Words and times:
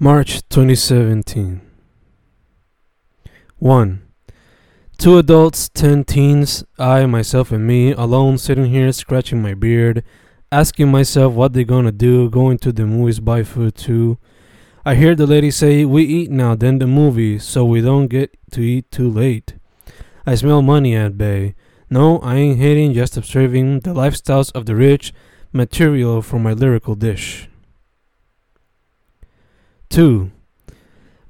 March 0.00 0.42
2017. 0.48 1.60
1. 3.58 4.02
Two 4.98 5.18
adults, 5.18 5.68
10 5.68 6.02
teens, 6.02 6.64
I, 6.80 7.06
myself, 7.06 7.52
and 7.52 7.64
me, 7.64 7.92
alone 7.92 8.38
sitting 8.38 8.64
here 8.66 8.90
scratching 8.90 9.40
my 9.40 9.54
beard, 9.54 10.02
asking 10.50 10.90
myself 10.90 11.34
what 11.34 11.52
they 11.52 11.62
gonna 11.62 11.92
do, 11.92 12.28
going 12.28 12.58
to 12.58 12.72
the 12.72 12.86
movies, 12.86 13.20
buy 13.20 13.44
food 13.44 13.76
too. 13.76 14.18
I 14.84 14.96
hear 14.96 15.14
the 15.14 15.28
lady 15.28 15.52
say, 15.52 15.84
We 15.84 16.02
eat 16.02 16.28
now, 16.28 16.56
then 16.56 16.80
the 16.80 16.88
movie, 16.88 17.38
so 17.38 17.64
we 17.64 17.80
don't 17.80 18.08
get 18.08 18.36
to 18.50 18.62
eat 18.62 18.90
too 18.90 19.08
late. 19.08 19.54
I 20.26 20.34
smell 20.34 20.60
money 20.60 20.96
at 20.96 21.16
bay. 21.16 21.54
No, 21.88 22.18
I 22.18 22.34
ain't 22.34 22.58
hating, 22.58 22.94
just 22.94 23.16
observing 23.16 23.80
the 23.80 23.94
lifestyles 23.94 24.50
of 24.56 24.66
the 24.66 24.74
rich, 24.74 25.14
material 25.52 26.20
for 26.20 26.40
my 26.40 26.52
lyrical 26.52 26.96
dish. 26.96 27.48
2. 29.94 30.28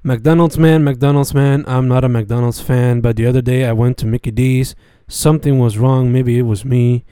McDonald's 0.02 0.56
man, 0.56 0.82
McDonald's 0.82 1.34
man, 1.34 1.66
I'm 1.68 1.86
not 1.86 2.02
a 2.02 2.08
McDonald's 2.08 2.62
fan, 2.62 3.02
but 3.02 3.14
the 3.14 3.26
other 3.26 3.42
day 3.42 3.66
I 3.66 3.74
went 3.74 3.98
to 3.98 4.06
Mickey 4.06 4.30
D's. 4.30 4.74
Something 5.06 5.58
was 5.58 5.76
wrong, 5.76 6.10
maybe 6.10 6.38
it 6.38 6.44
was 6.44 6.64
me. 6.64 7.04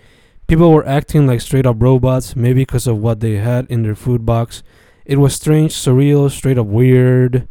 People 0.46 0.72
were 0.72 0.88
acting 0.88 1.26
like 1.26 1.42
straight 1.42 1.66
up 1.66 1.76
robots, 1.78 2.34
maybe 2.34 2.62
because 2.62 2.86
of 2.86 2.96
what 3.02 3.20
they 3.20 3.34
had 3.34 3.66
in 3.66 3.82
their 3.82 3.94
food 3.94 4.24
box. 4.24 4.62
It 5.04 5.18
was 5.18 5.34
strange, 5.34 5.74
surreal, 5.74 6.30
straight 6.30 6.56
up 6.56 6.68
weird. 6.68 7.46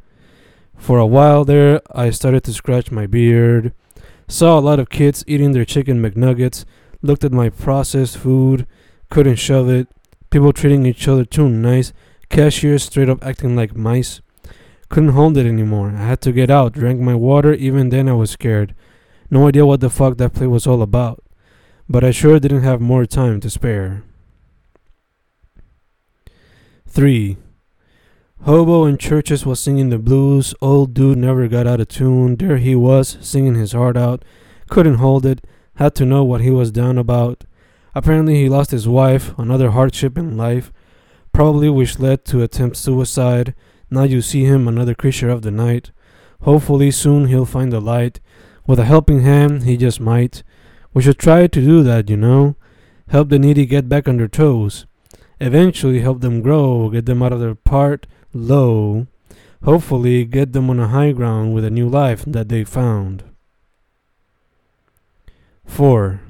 For 0.76 0.98
a 0.98 1.06
while 1.06 1.46
there, 1.46 1.80
I 1.92 2.10
started 2.10 2.44
to 2.46 2.54
scratch 2.54 2.90
my 2.90 3.06
beard. 3.06 3.72
Saw 4.28 4.58
a 4.58 4.66
lot 4.68 4.80
of 4.80 4.90
kids 4.90 5.24
eating 5.28 5.52
their 5.52 5.64
chicken 5.64 6.02
McNuggets, 6.02 6.66
looked 7.04 7.24
at 7.24 7.32
my 7.32 7.50
processed 7.50 8.18
food, 8.18 8.66
couldn't 9.12 9.36
shove 9.36 9.70
it. 9.70 9.88
People 10.32 10.54
treating 10.54 10.88
each 10.88 11.08
other 11.08 11.24
too 11.24 11.48
nice, 11.48 11.94
cashiers 12.32 12.84
straight 12.84 13.10
up 13.10 13.24
acting 13.24 13.56
like 13.56 13.76
mice. 13.76 14.22
Couldn't 14.90 15.10
hold 15.14 15.38
it 15.38 15.46
anymore. 15.46 15.94
I 15.96 16.08
had 16.08 16.22
to 16.22 16.32
get 16.32 16.50
out, 16.50 16.74
drank 16.74 17.00
my 17.00 17.16
water, 17.16 17.54
even 17.54 17.90
then 17.90 18.10
I 18.10 18.14
was 18.14 18.32
scared. 18.32 18.74
No 19.30 19.48
idea 19.48 19.66
what 19.66 19.80
the 19.80 19.90
fuck 19.90 20.18
that 20.18 20.34
play 20.34 20.48
was 20.48 20.66
all 20.66 20.82
about. 20.82 21.24
But 21.88 22.04
I 22.04 22.12
sure 22.12 22.40
didn't 22.40 22.64
have 22.64 22.82
more 22.82 23.06
time 23.06 23.40
to 23.42 23.50
spare. 23.50 24.04
3. 26.88 27.38
Hobo 28.44 28.86
in 28.86 28.98
churches 28.98 29.46
was 29.46 29.60
singing 29.60 29.90
the 29.90 30.00
blues. 30.00 30.54
Old 30.62 30.94
dude 30.94 31.18
never 31.18 31.48
got 31.48 31.68
out 31.68 31.80
of 31.80 31.88
tune. 31.88 32.36
There 32.36 32.58
he 32.58 32.76
was, 32.76 33.18
singing 33.22 33.56
his 33.56 33.72
heart 33.72 33.96
out. 33.96 34.26
Couldn't 34.70 34.96
hold 34.96 35.26
it. 35.26 35.46
Had 35.76 35.96
to 35.96 36.06
know 36.06 36.24
what 36.24 36.42
he 36.42 36.50
was 36.50 36.72
down 36.72 36.98
about. 36.98 37.46
Apparently, 37.94 38.36
he 38.36 38.50
lost 38.50 38.72
his 38.72 38.88
wife, 38.88 39.38
another 39.38 39.72
hardship 39.72 40.18
in 40.18 40.36
life. 40.36 40.74
Probably 41.34 41.70
which 41.70 42.00
led 42.00 42.26
to 42.26 42.42
attempt 42.42 42.78
suicide. 42.78 43.54
Now 43.90 44.04
you 44.04 44.22
see 44.22 44.44
him, 44.44 44.68
another 44.68 44.96
creature 44.96 45.30
of 45.30 45.42
the 45.42 45.52
night. 45.52 45.92
Hopefully, 46.42 46.92
soon 46.92 47.28
he'll 47.28 47.46
find 47.46 47.72
the 47.72 47.80
light. 47.80 48.20
With 48.68 48.80
a 48.80 48.86
helping 48.86 49.22
hand, 49.22 49.64
he 49.64 49.78
just 49.78 50.00
might. 50.00 50.44
We 50.94 51.02
should 51.02 51.20
try 51.20 51.48
to 51.48 51.62
do 51.62 51.84
that, 51.84 52.10
you 52.10 52.18
know. 52.18 52.56
Help 53.10 53.30
the 53.30 53.40
needy 53.40 53.66
get 53.66 53.90
back 53.90 54.08
on 54.08 54.18
their 54.18 54.28
toes. 54.28 54.86
Eventually, 55.40 56.02
help 56.02 56.22
them 56.22 56.42
grow, 56.42 56.90
get 56.90 57.06
them 57.06 57.24
out 57.24 57.34
of 57.34 57.40
their 57.40 57.56
part 57.56 58.08
low, 58.34 59.08
hopefully 59.64 60.26
get 60.26 60.54
them 60.54 60.70
on 60.70 60.80
a 60.80 60.88
high 60.88 61.12
ground 61.12 61.54
with 61.54 61.66
a 61.66 61.70
new 61.70 61.88
life 61.88 62.24
that 62.26 62.50
they 62.50 62.64
found. 62.64 63.24
4. 65.66 66.22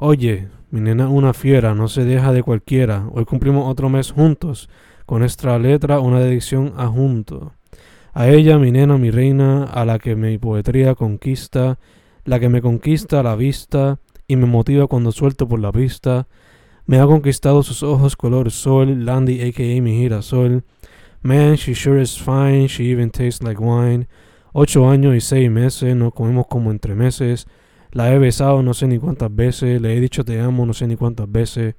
Oye, 0.00 0.46
mi 0.70 0.80
nena 0.80 1.08
una 1.08 1.32
fiera, 1.32 1.74
no 1.74 1.88
se 1.88 2.04
deja 2.04 2.32
de 2.32 2.42
cualquiera. 2.42 3.08
Hoy 3.12 3.24
cumplimos 3.24 3.70
otro 3.70 3.88
mes 3.88 4.12
juntos, 4.12 4.68
con 5.06 5.20
nuestra 5.20 5.58
letra 5.58 6.00
una 6.00 6.20
dedicación 6.20 6.74
a 6.76 6.88
junto. 6.88 7.52
A 8.12 8.28
ella, 8.28 8.58
mi 8.58 8.70
nena, 8.70 8.98
mi 8.98 9.10
reina, 9.10 9.64
a 9.64 9.84
la 9.86 9.98
que 9.98 10.14
mi 10.14 10.36
poetría 10.36 10.94
conquista, 10.94 11.78
la 12.24 12.38
que 12.38 12.50
me 12.50 12.60
conquista 12.60 13.22
la 13.22 13.34
vista 13.34 13.98
y 14.26 14.36
me 14.36 14.44
motiva 14.44 14.86
cuando 14.88 15.10
suelto 15.12 15.48
por 15.48 15.60
la 15.60 15.72
pista. 15.72 16.28
Me 16.84 17.00
ha 17.00 17.06
conquistado 17.06 17.62
sus 17.62 17.82
ojos 17.82 18.16
color 18.16 18.50
sol, 18.50 19.06
Landy 19.06 19.40
aka 19.40 19.80
mi 19.80 19.96
girasol. 19.96 20.64
Man, 21.22 21.56
she 21.56 21.74
sure 21.74 22.00
is 22.00 22.18
fine, 22.18 22.66
she 22.68 22.90
even 22.90 23.10
tastes 23.10 23.42
like 23.42 23.60
wine. 23.60 24.06
Ocho 24.52 24.90
años 24.90 25.14
y 25.14 25.20
seis 25.20 25.50
meses, 25.50 25.96
nos 25.96 26.12
comemos 26.12 26.46
como 26.46 26.70
entre 26.70 26.94
meses. 26.94 27.46
La 27.92 28.12
he 28.12 28.18
besado 28.18 28.62
no 28.62 28.74
sé 28.74 28.86
ni 28.86 28.98
cuántas 28.98 29.34
veces, 29.34 29.80
le 29.80 29.96
he 29.96 30.00
dicho 30.00 30.24
te 30.24 30.40
amo 30.40 30.66
no 30.66 30.74
sé 30.74 30.86
ni 30.86 30.96
cuántas 30.96 31.30
veces. 31.30 31.74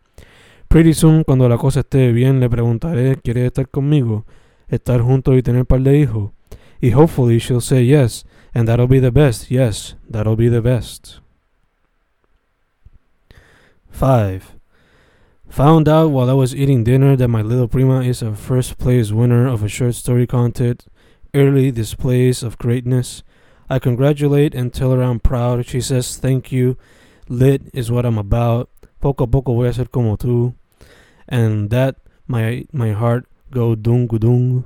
Pretty 0.68 0.94
soon, 0.94 1.24
cuando 1.24 1.50
la 1.50 1.58
cosa 1.58 1.80
esté 1.80 2.12
bien, 2.12 2.40
le 2.40 2.50
preguntaré, 2.50 3.18
¿quieres 3.24 3.46
estar 3.46 3.70
conmigo? 3.70 4.25
Estar 4.68 5.02
juntos 5.02 5.36
y 5.36 5.42
tener 5.42 5.66
par 5.66 5.81
de 5.81 5.98
hijos. 5.98 6.31
Y 6.80 6.92
hopefully 6.92 7.40
she'll 7.40 7.62
say 7.62 7.86
yes, 7.86 8.25
and 8.53 8.68
that'll 8.68 8.88
be 8.88 9.02
the 9.02 9.12
best, 9.12 9.50
yes, 9.50 9.98
that'll 10.09 10.36
be 10.36 10.50
the 10.50 10.62
best. 10.62 11.22
5. 13.90 14.56
Found 15.50 15.90
out 15.90 16.12
while 16.12 16.30
I 16.30 16.34
was 16.34 16.53
eating 16.53 16.84
dinner 16.84 17.16
that 17.16 17.28
my 17.28 17.42
little 17.42 17.68
prima 17.68 18.02
is 18.02 18.22
a 18.22 18.36
first 18.36 18.78
place 18.78 19.12
winner 19.12 19.48
of 19.48 19.64
a 19.64 19.68
short 19.68 19.96
story 19.96 20.28
contest, 20.28 20.88
early 21.34 21.72
displays 21.72 22.44
of 22.44 22.59
greatness. 22.59 23.24
I 23.69 23.78
congratulate 23.78 24.56
and 24.56 24.74
tell 24.74 24.91
her 24.91 25.03
I'm 25.03 25.19
proud. 25.19 25.66
She 25.66 25.80
says 25.80 26.18
thank 26.18 26.52
you. 26.52 26.78
Lit 27.28 27.69
is 27.74 27.91
what 27.91 28.06
I'm 28.06 28.18
about. 28.18 28.69
Poco 29.00 29.25
a 29.25 29.28
poco 29.28 29.53
voy 29.53 29.68
a 29.68 29.74
ser 29.74 29.85
como 29.85 30.16
tú. 30.18 30.56
And 31.28 31.69
that 31.69 31.97
my 32.28 32.66
my 32.74 32.94
heart 32.94 33.28
go 33.52 33.75
dung 33.75 34.07
dung. 34.07 34.66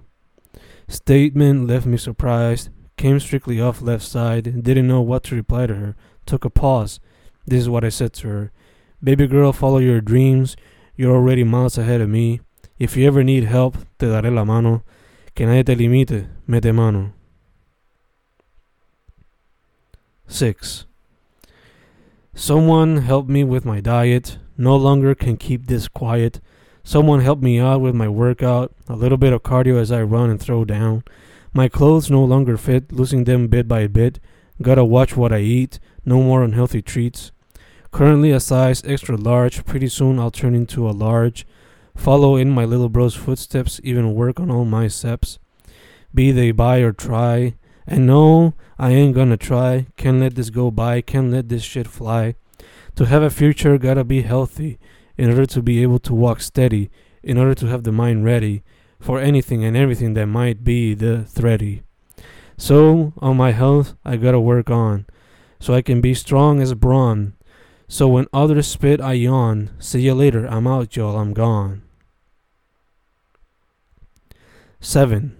Statement 0.88 1.68
left 1.68 1.86
me 1.86 1.98
surprised. 1.98 2.70
Came 2.96 3.20
strictly 3.20 3.60
off 3.60 3.82
left 3.82 4.06
side. 4.06 4.64
Didn't 4.64 4.88
know 4.88 5.02
what 5.02 5.24
to 5.26 5.36
reply 5.36 5.68
to 5.68 5.76
her. 5.76 5.96
Took 6.26 6.46
a 6.46 6.50
pause. 6.50 7.00
This 7.46 7.62
is 7.62 7.70
what 7.70 7.84
I 7.84 7.90
said 7.90 8.14
to 8.14 8.28
her. 8.30 8.52
Baby 9.04 9.28
girl, 9.28 9.52
follow 9.52 9.80
your 9.80 10.00
dreams. 10.00 10.56
You're 10.96 11.16
already 11.16 11.44
miles 11.44 11.78
ahead 11.78 12.00
of 12.00 12.10
me. 12.10 12.40
If 12.80 12.96
you 12.96 13.06
ever 13.06 13.24
need 13.24 13.44
help, 13.44 13.78
te 14.00 14.06
daré 14.06 14.34
la 14.34 14.46
mano. 14.46 14.84
Que 15.36 15.46
nadie 15.46 15.66
te 15.66 15.76
limite, 15.76 16.28
mete 16.48 16.72
mano. 16.72 17.14
6. 20.34 20.86
Someone 22.34 22.98
help 22.98 23.28
me 23.28 23.44
with 23.44 23.66
my 23.66 23.80
diet. 23.80 24.40
No 24.58 24.76
longer 24.76 25.14
can 25.14 25.38
keep 25.38 25.68
this 25.68 25.88
quiet. 25.88 26.42
Someone 26.84 27.22
help 27.22 27.40
me 27.40 27.60
out 27.60 27.82
with 27.82 27.94
my 27.94 28.08
workout. 28.10 28.74
A 28.90 28.96
little 28.96 29.18
bit 29.18 29.32
of 29.32 29.44
cardio 29.44 29.80
as 29.80 29.92
I 29.92 30.02
run 30.02 30.32
and 30.32 30.42
throw 30.42 30.66
down. 30.66 31.04
My 31.54 31.70
clothes 31.70 32.10
no 32.10 32.24
longer 32.24 32.58
fit, 32.58 32.92
losing 32.92 33.26
them 33.26 33.48
bit 33.48 33.68
by 33.68 33.86
bit. 33.86 34.20
Gotta 34.62 34.84
watch 34.84 35.16
what 35.16 35.32
I 35.32 35.40
eat. 35.40 35.80
No 36.04 36.24
more 36.24 36.44
unhealthy 36.44 36.82
treats. 36.82 37.32
Currently 37.92 38.32
a 38.32 38.40
size 38.40 38.82
extra 38.86 39.16
large, 39.16 39.64
pretty 39.66 39.88
soon 39.88 40.18
I'll 40.18 40.32
turn 40.32 40.56
into 40.56 40.90
a 40.90 40.92
large. 40.92 41.46
Follow 41.96 42.36
in 42.38 42.50
my 42.50 42.66
little 42.66 42.90
bro's 42.90 43.14
footsteps, 43.14 43.80
even 43.84 44.16
work 44.16 44.40
on 44.40 44.50
all 44.50 44.66
my 44.66 44.88
steps. 44.88 45.38
Be 46.12 46.32
they 46.32 46.52
buy 46.52 46.80
or 46.80 46.92
try. 46.92 47.54
And 47.86 48.08
no, 48.08 48.54
I 48.78 48.92
ain't 48.92 49.16
gonna 49.16 49.38
try. 49.38 49.88
Can't 49.98 50.20
let 50.20 50.36
this 50.36 50.50
go 50.50 50.72
by, 50.72 51.02
can't 51.02 51.32
let 51.32 51.50
this 51.50 51.64
shit 51.64 51.88
fly. 51.88 52.36
To 52.96 53.06
have 53.06 53.24
a 53.24 53.30
future, 53.30 53.78
gotta 53.78 54.04
be 54.04 54.22
healthy. 54.22 54.80
In 55.18 55.30
order 55.30 55.46
to 55.46 55.62
be 55.62 55.82
able 55.84 56.00
to 56.00 56.14
walk 56.14 56.42
steady, 56.42 56.90
in 57.22 57.38
order 57.38 57.54
to 57.56 57.68
have 57.68 57.84
the 57.84 57.92
mind 57.92 58.26
ready 58.26 58.64
for 59.00 59.20
anything 59.20 59.64
and 59.64 59.78
everything 59.78 60.14
that 60.14 60.26
might 60.26 60.64
be 60.64 60.94
the 60.94 61.24
thready. 61.24 61.84
So, 62.58 63.14
on 63.18 63.38
my 63.38 63.52
health, 63.52 63.96
I 64.06 64.18
gotta 64.18 64.40
work 64.40 64.70
on, 64.70 65.06
so 65.60 65.74
I 65.74 65.82
can 65.82 66.02
be 66.02 66.14
strong 66.14 66.62
as 66.62 66.74
brawn, 66.74 67.34
so 67.94 68.08
when 68.08 68.26
others 68.34 68.66
spit, 68.66 69.00
I 69.00 69.14
yawn. 69.14 69.70
See 69.78 70.02
you 70.02 70.16
later. 70.16 70.48
I'm 70.48 70.66
out, 70.66 70.96
y'all. 70.96 71.16
I'm 71.16 71.32
gone. 71.32 71.84
7. 74.80 75.38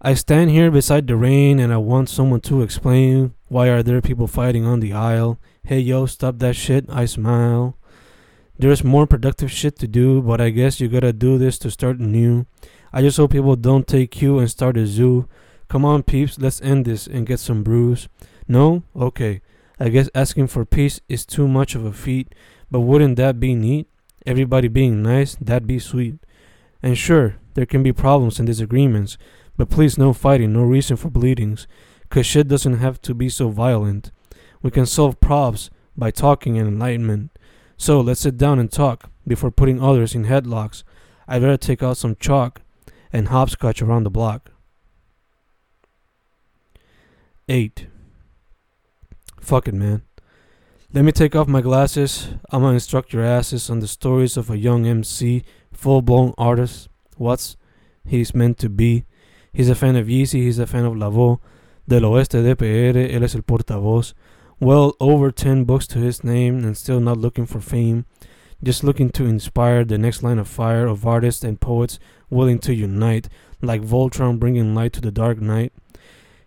I 0.00 0.14
stand 0.14 0.50
here 0.50 0.70
beside 0.70 1.08
the 1.08 1.16
rain 1.16 1.58
and 1.58 1.72
I 1.72 1.78
want 1.78 2.08
someone 2.08 2.40
to 2.42 2.62
explain 2.62 3.34
why 3.48 3.68
are 3.68 3.82
there 3.82 4.00
people 4.00 4.28
fighting 4.28 4.64
on 4.64 4.78
the 4.78 4.92
aisle. 4.92 5.40
Hey 5.64 5.80
yo, 5.80 6.06
stop 6.06 6.38
that 6.38 6.54
shit. 6.54 6.84
I 6.88 7.04
smile. 7.04 7.76
There's 8.56 8.84
more 8.84 9.08
productive 9.08 9.50
shit 9.50 9.76
to 9.80 9.88
do, 9.88 10.22
but 10.22 10.40
I 10.40 10.50
guess 10.50 10.80
you 10.80 10.86
gotta 10.86 11.12
do 11.12 11.36
this 11.36 11.58
to 11.58 11.70
start 11.72 11.98
new. 11.98 12.46
I 12.92 13.02
just 13.02 13.16
hope 13.16 13.32
people 13.32 13.56
don't 13.56 13.88
take 13.88 14.12
cue 14.12 14.38
and 14.38 14.48
start 14.48 14.76
a 14.76 14.86
zoo. 14.86 15.28
Come 15.68 15.84
on, 15.84 16.04
peeps, 16.04 16.38
let's 16.38 16.62
end 16.62 16.84
this 16.84 17.08
and 17.08 17.26
get 17.26 17.40
some 17.40 17.64
brews. 17.64 18.08
No? 18.46 18.84
Okay. 18.94 19.40
I 19.80 19.88
guess 19.88 20.08
asking 20.14 20.46
for 20.46 20.64
peace 20.64 21.00
is 21.08 21.26
too 21.26 21.48
much 21.48 21.74
of 21.74 21.84
a 21.84 21.92
feat, 21.92 22.36
but 22.70 22.80
wouldn't 22.80 23.16
that 23.16 23.40
be 23.40 23.56
neat? 23.56 23.88
Everybody 24.24 24.68
being 24.68 25.02
nice, 25.02 25.34
that'd 25.40 25.66
be 25.66 25.80
sweet. 25.80 26.18
And 26.84 26.96
sure, 26.96 27.34
there 27.54 27.66
can 27.66 27.82
be 27.82 27.92
problems 27.92 28.38
and 28.38 28.46
disagreements, 28.46 29.18
but 29.58 29.68
please 29.68 29.98
no 29.98 30.14
fighting, 30.14 30.54
no 30.54 30.62
reason 30.62 30.96
for 30.96 31.10
bleedings, 31.10 31.66
cause 32.08 32.24
shit 32.24 32.48
doesn't 32.48 32.78
have 32.78 33.02
to 33.02 33.12
be 33.12 33.28
so 33.28 33.50
violent. 33.50 34.10
We 34.62 34.70
can 34.70 34.86
solve 34.86 35.20
problems 35.20 35.70
by 35.96 36.12
talking 36.12 36.56
and 36.56 36.66
enlightenment. 36.66 37.32
So 37.76 38.00
let's 38.00 38.20
sit 38.20 38.38
down 38.38 38.58
and 38.58 38.72
talk 38.72 39.10
before 39.26 39.50
putting 39.50 39.82
others 39.82 40.14
in 40.14 40.24
headlocks. 40.24 40.84
I'd 41.26 41.42
rather 41.42 41.56
take 41.56 41.82
out 41.82 41.96
some 41.96 42.16
chalk 42.16 42.62
and 43.12 43.28
hopscotch 43.28 43.82
around 43.82 44.04
the 44.04 44.10
block. 44.10 44.50
8. 47.48 47.88
Fuck 49.40 49.68
it, 49.68 49.74
man. 49.74 50.02
Let 50.92 51.04
me 51.04 51.12
take 51.12 51.34
off 51.34 51.48
my 51.48 51.62
glasses. 51.62 52.28
I'm 52.50 52.62
gonna 52.62 52.74
instruct 52.74 53.12
your 53.12 53.24
asses 53.24 53.68
on 53.68 53.80
the 53.80 53.88
stories 53.88 54.36
of 54.36 54.50
a 54.50 54.56
young 54.56 54.86
MC, 54.86 55.42
full 55.72 56.00
blown 56.00 56.32
artist. 56.38 56.88
What's 57.16 57.56
he's 58.06 58.34
meant 58.34 58.58
to 58.58 58.68
be. 58.68 59.04
He's 59.52 59.68
a 59.68 59.74
fan 59.74 59.96
of 59.96 60.06
Yeezy, 60.06 60.42
he's 60.42 60.58
a 60.58 60.66
fan 60.66 60.84
of 60.84 60.96
Lavo. 60.96 61.40
Del 61.86 62.04
Oeste 62.04 62.42
de 62.42 62.54
PR, 62.54 62.98
él 62.98 63.22
es 63.22 63.34
el 63.34 63.42
portavoz. 63.42 64.14
Well 64.60 64.94
over 65.00 65.30
10 65.30 65.64
books 65.64 65.86
to 65.88 65.98
his 65.98 66.22
name 66.22 66.64
and 66.64 66.76
still 66.76 67.00
not 67.00 67.16
looking 67.16 67.46
for 67.46 67.60
fame. 67.60 68.04
Just 68.62 68.82
looking 68.82 69.08
to 69.10 69.24
inspire 69.24 69.84
the 69.84 69.98
next 69.98 70.22
line 70.22 70.38
of 70.38 70.48
fire 70.48 70.86
of 70.86 71.06
artists 71.06 71.44
and 71.44 71.60
poets 71.60 71.98
willing 72.28 72.58
to 72.58 72.74
unite, 72.74 73.28
like 73.62 73.82
Voltron 73.82 74.38
bringing 74.38 74.74
light 74.74 74.92
to 74.94 75.00
the 75.00 75.12
dark 75.12 75.40
night. 75.40 75.72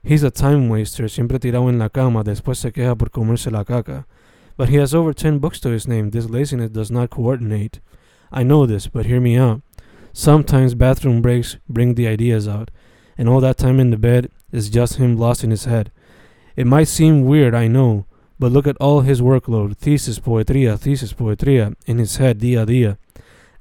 He's 0.04 0.24
a 0.24 0.32
time 0.32 0.68
waster, 0.68 1.08
siempre 1.08 1.40
tirado 1.40 1.70
en 1.70 1.80
la 1.80 1.90
cama, 1.90 2.24
después 2.24 2.58
se 2.58 2.72
queja 2.72 2.98
por 2.98 3.10
comerse 3.10 3.50
la 3.52 3.64
caca. 3.64 4.06
But 4.58 4.70
he 4.70 4.76
has 4.76 4.94
over 4.94 5.14
10 5.14 5.40
books 5.40 5.60
to 5.62 5.70
his 5.70 5.88
name. 5.88 6.10
This 6.10 6.30
laziness 6.30 6.72
does 6.72 6.92
not 6.92 7.10
coordinate. 7.12 7.80
I 8.32 8.44
know 8.44 8.66
this, 8.66 8.88
but 8.88 9.06
hear 9.06 9.22
me 9.22 9.38
out. 9.38 9.62
Sometimes 10.14 10.76
bathroom 10.76 11.22
breaks 11.22 11.58
bring 11.70 11.96
the 11.96 12.08
ideas 12.08 12.48
out, 12.48 12.70
and 13.22 13.30
all 13.30 13.40
that 13.40 13.60
time 13.60 13.80
in 13.80 13.92
the 13.92 13.98
bed 13.98 14.32
is 14.52 14.68
just 14.72 14.96
him 14.96 15.16
lost 15.16 15.44
in 15.44 15.52
his 15.52 15.66
head. 15.66 15.92
It 16.56 16.66
might 16.66 16.88
seem 16.88 17.24
weird, 17.24 17.54
I 17.54 17.68
know, 17.68 18.08
but 18.40 18.52
look 18.52 18.66
at 18.66 18.78
all 18.78 19.02
his 19.02 19.22
workload 19.22 19.78
thesis, 19.78 20.18
poetria, 20.18 20.76
thesis, 20.80 21.14
poetria 21.14 21.76
in 21.86 22.00
his 22.00 22.16
head, 22.18 22.40
dia 22.40 22.66
dia. 22.66 22.98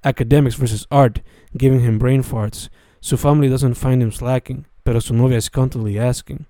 Academics 0.02 0.54
versus 0.54 0.86
art, 0.90 1.20
giving 1.58 1.80
him 1.80 1.98
brain 1.98 2.22
farts. 2.22 2.70
Su 3.02 3.18
family 3.18 3.50
doesn't 3.50 3.74
find 3.74 4.02
him 4.02 4.10
slacking 4.10 4.64
pero 4.82 4.98
su 4.98 5.12
novia 5.12 5.36
is 5.36 5.50
constantly 5.50 5.98
asking, 5.98 6.46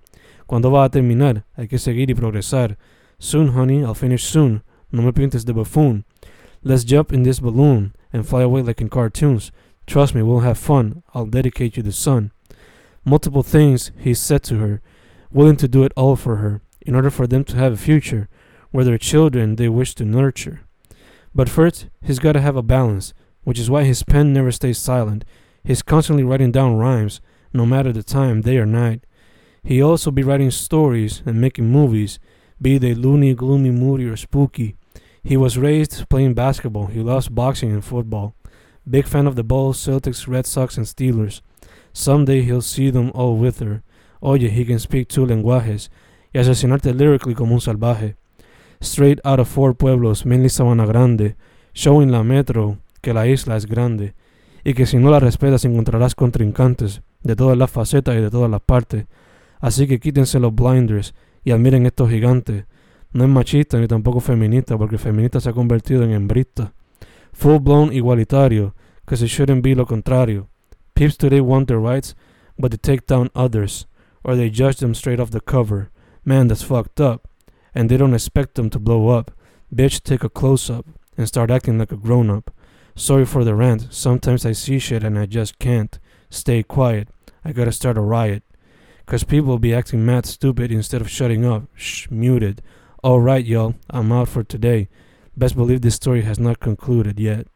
¿Cuándo 0.47 0.71
va 0.71 0.85
a 0.85 0.89
terminar? 0.89 1.43
Hay 1.57 1.67
que 1.67 1.77
seguir 1.77 2.09
y 2.09 2.13
progresar. 2.13 2.77
Soon, 3.19 3.49
honey, 3.49 3.83
I'll 3.83 3.93
finish 3.93 4.23
soon. 4.23 4.63
No 4.89 5.01
me 5.01 5.11
pintes 5.11 5.43
de 5.43 5.53
buffoon. 5.53 6.05
Let's 6.63 6.85
jump 6.85 7.11
in 7.11 7.23
this 7.23 7.41
balloon 7.41 7.93
and 8.13 8.25
fly 8.25 8.43
away 8.43 8.61
like 8.61 8.81
in 8.81 8.89
cartoons. 8.89 9.51
Trust 9.85 10.15
me, 10.15 10.21
we'll 10.21 10.39
have 10.39 10.57
fun. 10.57 11.03
I'll 11.13 11.25
dedicate 11.25 11.77
you 11.77 11.83
the 11.83 11.91
sun. 11.91 12.31
Multiple 13.03 13.43
things 13.43 13.91
he 13.97 14.13
said 14.13 14.43
to 14.43 14.57
her, 14.57 14.81
willing 15.31 15.57
to 15.57 15.67
do 15.67 15.83
it 15.83 15.93
all 15.95 16.15
for 16.15 16.37
her, 16.37 16.61
in 16.81 16.95
order 16.95 17.09
for 17.09 17.27
them 17.27 17.43
to 17.45 17.55
have 17.57 17.73
a 17.73 17.77
future 17.77 18.27
where 18.71 18.85
their 18.85 18.97
children 18.97 19.55
they 19.55 19.69
wish 19.69 19.95
to 19.95 20.05
nurture. 20.05 20.61
But 21.33 21.49
first, 21.49 21.87
he's 22.01 22.19
got 22.19 22.33
to 22.33 22.41
have 22.41 22.55
a 22.55 22.61
balance, 22.61 23.13
which 23.43 23.59
is 23.59 23.69
why 23.69 23.83
his 23.83 24.03
pen 24.03 24.33
never 24.33 24.51
stays 24.51 24.77
silent. 24.77 25.25
He's 25.63 25.81
constantly 25.81 26.23
writing 26.23 26.51
down 26.51 26.77
rhymes, 26.77 27.21
no 27.53 27.65
matter 27.65 27.91
the 27.91 28.03
time, 28.03 28.41
day 28.41 28.57
or 28.57 28.65
night. 28.65 29.05
He 29.63 29.81
also 29.81 30.11
be 30.11 30.23
writing 30.23 30.51
stories 30.51 31.21
and 31.25 31.39
making 31.39 31.69
movies, 31.69 32.19
be 32.61 32.77
they 32.77 32.93
loony, 32.93 33.33
gloomy, 33.33 33.71
moody, 33.71 34.05
or 34.05 34.17
spooky. 34.17 34.75
He 35.23 35.37
was 35.37 35.57
raised 35.57 36.09
playing 36.09 36.33
basketball. 36.33 36.87
He 36.87 36.99
loves 36.99 37.29
boxing 37.29 37.71
and 37.71 37.85
football. 37.85 38.35
Big 38.89 39.05
fan 39.05 39.27
of 39.27 39.35
the 39.35 39.43
Bulls, 39.43 39.77
Celtics, 39.77 40.27
Red 40.27 40.45
Sox, 40.45 40.77
and 40.77 40.85
Steelers. 40.85 41.41
Someday 41.93 42.43
he'll 42.43 42.61
see 42.61 42.91
them 42.91 43.11
all 43.13 43.37
with 43.37 43.61
her. 43.61 43.83
Oye, 44.21 44.49
he 44.49 44.65
can 44.65 44.79
speak 44.79 45.07
two 45.07 45.25
lenguajes 45.25 45.91
y 46.33 46.39
asesinarte 46.39 46.93
lyrically 46.93 47.35
como 47.35 47.55
un 47.55 47.61
salvaje. 47.61 48.15
Straight 48.79 49.19
out 49.23 49.39
of 49.39 49.47
four 49.47 49.75
pueblos, 49.75 50.25
mainly 50.25 50.49
Sabana 50.49 50.85
Grande, 50.85 51.35
showing 51.73 52.11
la 52.11 52.23
metro 52.23 52.79
que 53.01 53.13
la 53.13 53.27
isla 53.27 53.57
es 53.57 53.65
grande 53.65 54.13
y 54.63 54.73
que 54.73 54.85
si 54.85 54.97
no 54.97 55.09
la 55.09 55.19
respetas 55.19 55.65
encontrarás 55.65 56.15
contrincantes 56.15 57.01
de 57.23 57.35
todas 57.35 57.57
las 57.57 57.71
facetas 57.71 58.15
y 58.15 58.21
de 58.21 58.29
todas 58.29 58.49
las 58.49 58.61
partes. 58.61 59.05
Así 59.59 59.87
que 59.87 59.99
quítense 59.99 60.39
los 60.39 60.53
blinders 60.53 61.13
y 61.43 61.51
admiren 61.51 61.85
estos 61.85 62.09
gigantes. 62.09 62.65
No 63.13 63.23
es 63.23 63.29
machista 63.29 63.79
ni 63.79 63.87
tampoco 63.87 64.19
feminista, 64.19 64.77
porque 64.77 64.97
feminista 64.97 65.39
se 65.39 65.49
ha 65.49 65.53
convertido 65.53 66.03
en 66.03 66.11
hembrista. 66.11 66.73
Full 67.33 67.59
blown 67.59 67.93
igualitario, 67.93 68.75
because 69.03 69.23
it 69.23 69.29
shouldn't 69.29 69.63
be 69.63 69.75
lo 69.75 69.85
contrario. 69.85 70.50
Peeps 71.01 71.17
today 71.17 71.41
want 71.41 71.67
their 71.67 71.79
rights, 71.79 72.13
but 72.59 72.69
they 72.69 72.77
take 72.77 73.07
down 73.07 73.31
others, 73.33 73.87
or 74.23 74.35
they 74.35 74.51
judge 74.51 74.77
them 74.77 74.93
straight 74.93 75.19
off 75.19 75.31
the 75.31 75.41
cover. 75.41 75.89
Man, 76.23 76.47
that's 76.47 76.61
fucked 76.61 77.01
up. 77.01 77.27
And 77.73 77.89
they 77.89 77.97
don't 77.97 78.13
expect 78.13 78.53
them 78.53 78.69
to 78.69 78.77
blow 78.77 79.07
up. 79.07 79.31
Bitch, 79.73 80.03
take 80.03 80.23
a 80.23 80.29
close 80.29 80.69
up 80.69 80.85
and 81.17 81.27
start 81.27 81.49
acting 81.49 81.79
like 81.79 81.91
a 81.91 81.97
grown 81.97 82.29
up. 82.29 82.53
Sorry 82.93 83.25
for 83.25 83.43
the 83.43 83.55
rant. 83.55 83.87
Sometimes 83.89 84.45
I 84.45 84.51
see 84.51 84.77
shit 84.77 85.03
and 85.03 85.17
I 85.17 85.25
just 85.25 85.57
can't. 85.57 85.97
Stay 86.29 86.61
quiet. 86.61 87.07
I 87.43 87.51
gotta 87.51 87.71
start 87.71 87.97
a 87.97 88.01
riot. 88.01 88.43
Cause 89.07 89.23
people 89.23 89.49
will 89.49 89.57
be 89.57 89.73
acting 89.73 90.05
mad 90.05 90.27
stupid 90.27 90.71
instead 90.71 91.01
of 91.01 91.09
shutting 91.09 91.43
up. 91.43 91.63
Shh, 91.73 92.11
muted. 92.11 92.61
Alright, 93.03 93.47
y'all, 93.47 93.73
I'm 93.89 94.11
out 94.11 94.29
for 94.29 94.43
today. 94.43 94.87
Best 95.35 95.55
believe 95.55 95.81
this 95.81 95.95
story 95.95 96.21
has 96.21 96.37
not 96.37 96.59
concluded 96.59 97.19
yet. 97.19 97.47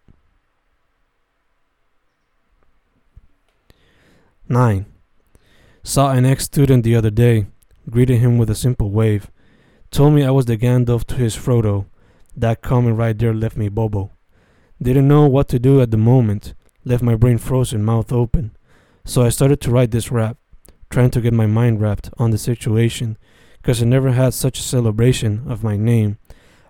9. 4.48 4.86
Saw 5.82 6.12
an 6.12 6.24
ex 6.24 6.44
student 6.44 6.84
the 6.84 6.96
other 6.96 7.10
day. 7.10 7.48
Greeted 7.90 8.20
him 8.20 8.38
with 8.38 8.50
a 8.52 8.56
simple 8.56 8.92
wave. 8.92 9.32
Told 9.90 10.14
me 10.14 10.24
I 10.24 10.30
was 10.30 10.46
the 10.46 10.56
Gandalf 10.56 11.04
to 11.06 11.16
his 11.16 11.36
Frodo. 11.36 11.88
That 12.38 12.62
comment 12.62 12.96
right 12.96 13.18
there 13.18 13.34
left 13.34 13.58
me 13.58 13.70
bobo. 13.70 14.12
Didn't 14.80 15.08
know 15.08 15.26
what 15.26 15.48
to 15.50 15.58
do 15.58 15.82
at 15.82 15.90
the 15.90 15.98
moment. 15.98 16.54
Left 16.84 17.02
my 17.02 17.16
brain 17.16 17.40
frozen, 17.40 17.84
mouth 17.84 18.12
open. 18.12 18.56
So 19.04 19.24
I 19.24 19.30
started 19.30 19.62
to 19.62 19.72
write 19.72 19.90
this 19.90 20.12
rap, 20.12 20.38
trying 20.92 21.10
to 21.12 21.22
get 21.22 21.34
my 21.34 21.48
mind 21.48 21.82
wrapped 21.82 22.12
on 22.20 22.30
the 22.30 22.38
situation, 22.38 23.18
because 23.62 23.82
I 23.82 23.86
never 23.86 24.12
had 24.12 24.36
such 24.36 24.60
a 24.60 24.64
celebration 24.64 25.44
of 25.48 25.64
my 25.64 25.76
name, 25.76 26.20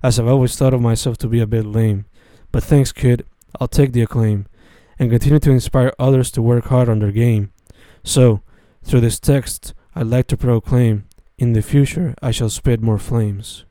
as 0.01 0.17
I've 0.17 0.27
always 0.27 0.55
thought 0.55 0.73
of 0.73 0.81
myself 0.81 1.17
to 1.17 1.27
be 1.27 1.41
a 1.41 1.47
bit 1.47 1.65
lame. 1.65 2.05
But 2.53 2.63
thanks, 2.63 2.93
kid, 2.93 3.25
I'll 3.59 3.67
take 3.67 3.91
the 3.91 4.01
acclaim, 4.01 4.47
and 4.97 5.11
continue 5.11 5.39
to 5.39 5.51
inspire 5.51 5.93
others 5.99 6.31
to 6.31 6.41
work 6.41 6.65
hard 6.65 6.87
on 6.87 6.99
their 6.99 7.11
game. 7.11 7.51
So, 8.05 8.41
through 8.83 9.01
this 9.01 9.19
text, 9.19 9.73
I'd 9.95 10.05
like 10.05 10.27
to 10.27 10.37
proclaim, 10.37 11.05
in 11.39 11.53
the 11.53 11.63
future 11.63 12.13
I 12.21 12.29
shall 12.29 12.49
spread 12.49 12.81
more 12.81 12.99
flames. 12.99 13.65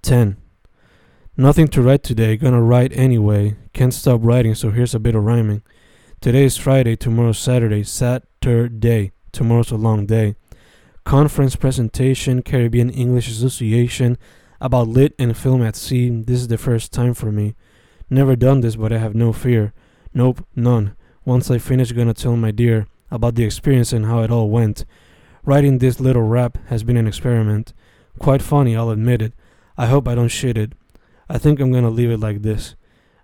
10. 0.00 0.38
Nothing 1.36 1.68
to 1.68 1.82
write 1.82 2.02
today, 2.02 2.38
gonna 2.38 2.62
write 2.62 2.96
anyway. 2.96 3.56
Can't 3.74 3.92
stop 3.92 4.20
writing, 4.24 4.54
so 4.54 4.70
here's 4.70 4.94
a 4.94 4.98
bit 4.98 5.14
of 5.14 5.22
rhyming. 5.22 5.62
Today 6.22 6.44
is 6.44 6.56
Friday, 6.56 6.96
tomorrow's 6.96 7.38
Saturday, 7.38 7.82
Saturday. 7.82 9.12
Tomorrow's 9.32 9.70
a 9.70 9.76
long 9.76 10.06
day. 10.06 10.34
Conference 11.04 11.56
presentation, 11.56 12.40
Caribbean 12.40 12.88
English 12.88 13.28
Association, 13.28 14.16
about 14.62 14.88
lit 14.88 15.14
and 15.18 15.36
film 15.36 15.62
at 15.62 15.76
sea. 15.76 16.08
This 16.08 16.40
is 16.40 16.48
the 16.48 16.58
first 16.58 16.90
time 16.90 17.12
for 17.12 17.30
me. 17.30 17.54
Never 18.08 18.34
done 18.34 18.62
this, 18.62 18.76
but 18.76 18.94
I 18.94 18.98
have 18.98 19.14
no 19.14 19.34
fear. 19.34 19.74
Nope, 20.12 20.46
none. 20.56 20.96
Once 21.24 21.50
I 21.50 21.58
finish, 21.58 21.92
gonna 21.92 22.14
tell 22.14 22.36
my 22.36 22.50
dear 22.50 22.86
about 23.10 23.34
the 23.34 23.44
experience 23.44 23.92
and 23.92 24.06
how 24.06 24.22
it 24.22 24.30
all 24.30 24.50
went. 24.50 24.84
Writing 25.44 25.78
this 25.78 26.00
little 26.00 26.22
rap 26.22 26.58
has 26.66 26.82
been 26.82 26.96
an 26.96 27.06
experiment. 27.06 27.72
Quite 28.18 28.42
funny, 28.42 28.76
I'll 28.76 28.90
admit 28.90 29.22
it. 29.22 29.32
I 29.78 29.86
hope 29.86 30.08
I 30.08 30.14
don't 30.14 30.28
shit 30.28 30.58
it. 30.58 30.72
I 31.28 31.38
think 31.38 31.60
I'm 31.60 31.72
gonna 31.72 31.90
leave 31.90 32.10
it 32.10 32.20
like 32.20 32.42
this. 32.42 32.74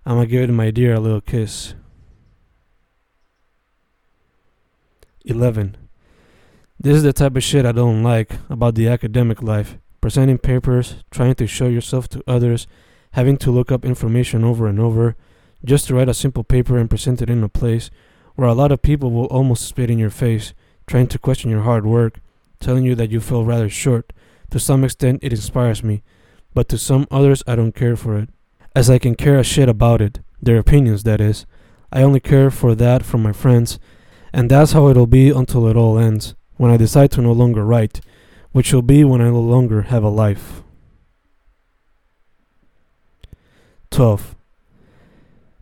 I'm 0.05 0.15
gonna 0.15 0.27
give 0.27 0.49
it 0.49 0.53
my 0.53 0.71
dear 0.71 0.95
a 0.95 0.99
little 0.99 1.21
kiss. 1.21 1.75
11. 5.25 5.75
This 6.79 6.95
is 6.95 7.03
the 7.03 7.11
type 7.11 7.35
of 7.35 7.43
shit 7.43 7.65
I 7.65 7.73
don't 7.73 8.01
like 8.01 8.37
about 8.49 8.75
the 8.75 8.87
academic 8.87 9.41
life. 9.41 9.77
Presenting 9.99 10.37
papers, 10.37 11.03
trying 11.11 11.35
to 11.35 11.47
show 11.47 11.67
yourself 11.67 12.07
to 12.09 12.23
others, 12.25 12.65
having 13.11 13.35
to 13.37 13.51
look 13.51 13.71
up 13.71 13.83
information 13.83 14.43
over 14.43 14.67
and 14.67 14.79
over, 14.79 15.17
just 15.63 15.87
to 15.87 15.95
write 15.95 16.09
a 16.09 16.13
simple 16.13 16.43
paper 16.43 16.77
and 16.77 16.89
present 16.89 17.21
it 17.21 17.29
in 17.29 17.43
a 17.43 17.49
place 17.49 17.89
where 18.35 18.47
a 18.47 18.53
lot 18.53 18.71
of 18.71 18.81
people 18.81 19.11
will 19.11 19.25
almost 19.25 19.67
spit 19.67 19.89
in 19.89 19.99
your 19.99 20.09
face, 20.09 20.53
trying 20.85 21.07
to 21.07 21.19
question 21.19 21.49
your 21.49 21.63
hard 21.63 21.85
work, 21.85 22.19
telling 22.59 22.85
you 22.85 22.95
that 22.95 23.11
you 23.11 23.19
fell 23.19 23.43
rather 23.43 23.69
short. 23.69 24.13
To 24.51 24.59
some 24.59 24.83
extent, 24.83 25.19
it 25.21 25.33
inspires 25.33 25.83
me 25.83 26.03
but 26.57 26.67
to 26.67 26.77
some 26.79 27.05
others 27.11 27.43
I 27.45 27.55
don't 27.55 27.75
care 27.75 27.95
for 27.95 28.17
it. 28.17 28.29
As 28.75 28.89
I 28.89 28.97
can 28.97 29.13
care 29.13 29.37
a 29.37 29.43
shit 29.43 29.69
about 29.69 30.01
it, 30.01 30.21
their 30.41 30.57
opinions, 30.57 31.03
that 31.03 31.21
is. 31.21 31.45
I 31.91 32.01
only 32.01 32.19
care 32.19 32.49
for 32.49 32.73
that 32.73 33.05
from 33.05 33.21
my 33.21 33.31
friends, 33.31 33.77
and 34.33 34.49
that's 34.49 34.71
how 34.71 34.87
it'll 34.87 35.05
be 35.05 35.29
until 35.29 35.67
it 35.67 35.77
all 35.77 35.99
ends, 35.99 36.33
when 36.55 36.71
I 36.71 36.77
decide 36.77 37.11
to 37.11 37.21
no 37.21 37.31
longer 37.31 37.63
write, 37.63 38.01
which 38.53 38.73
will 38.73 38.81
be 38.81 39.03
when 39.03 39.21
I 39.21 39.29
no 39.29 39.39
longer 39.39 39.83
have 39.83 40.03
a 40.03 40.09
life. 40.09 40.63
12. 43.91 44.36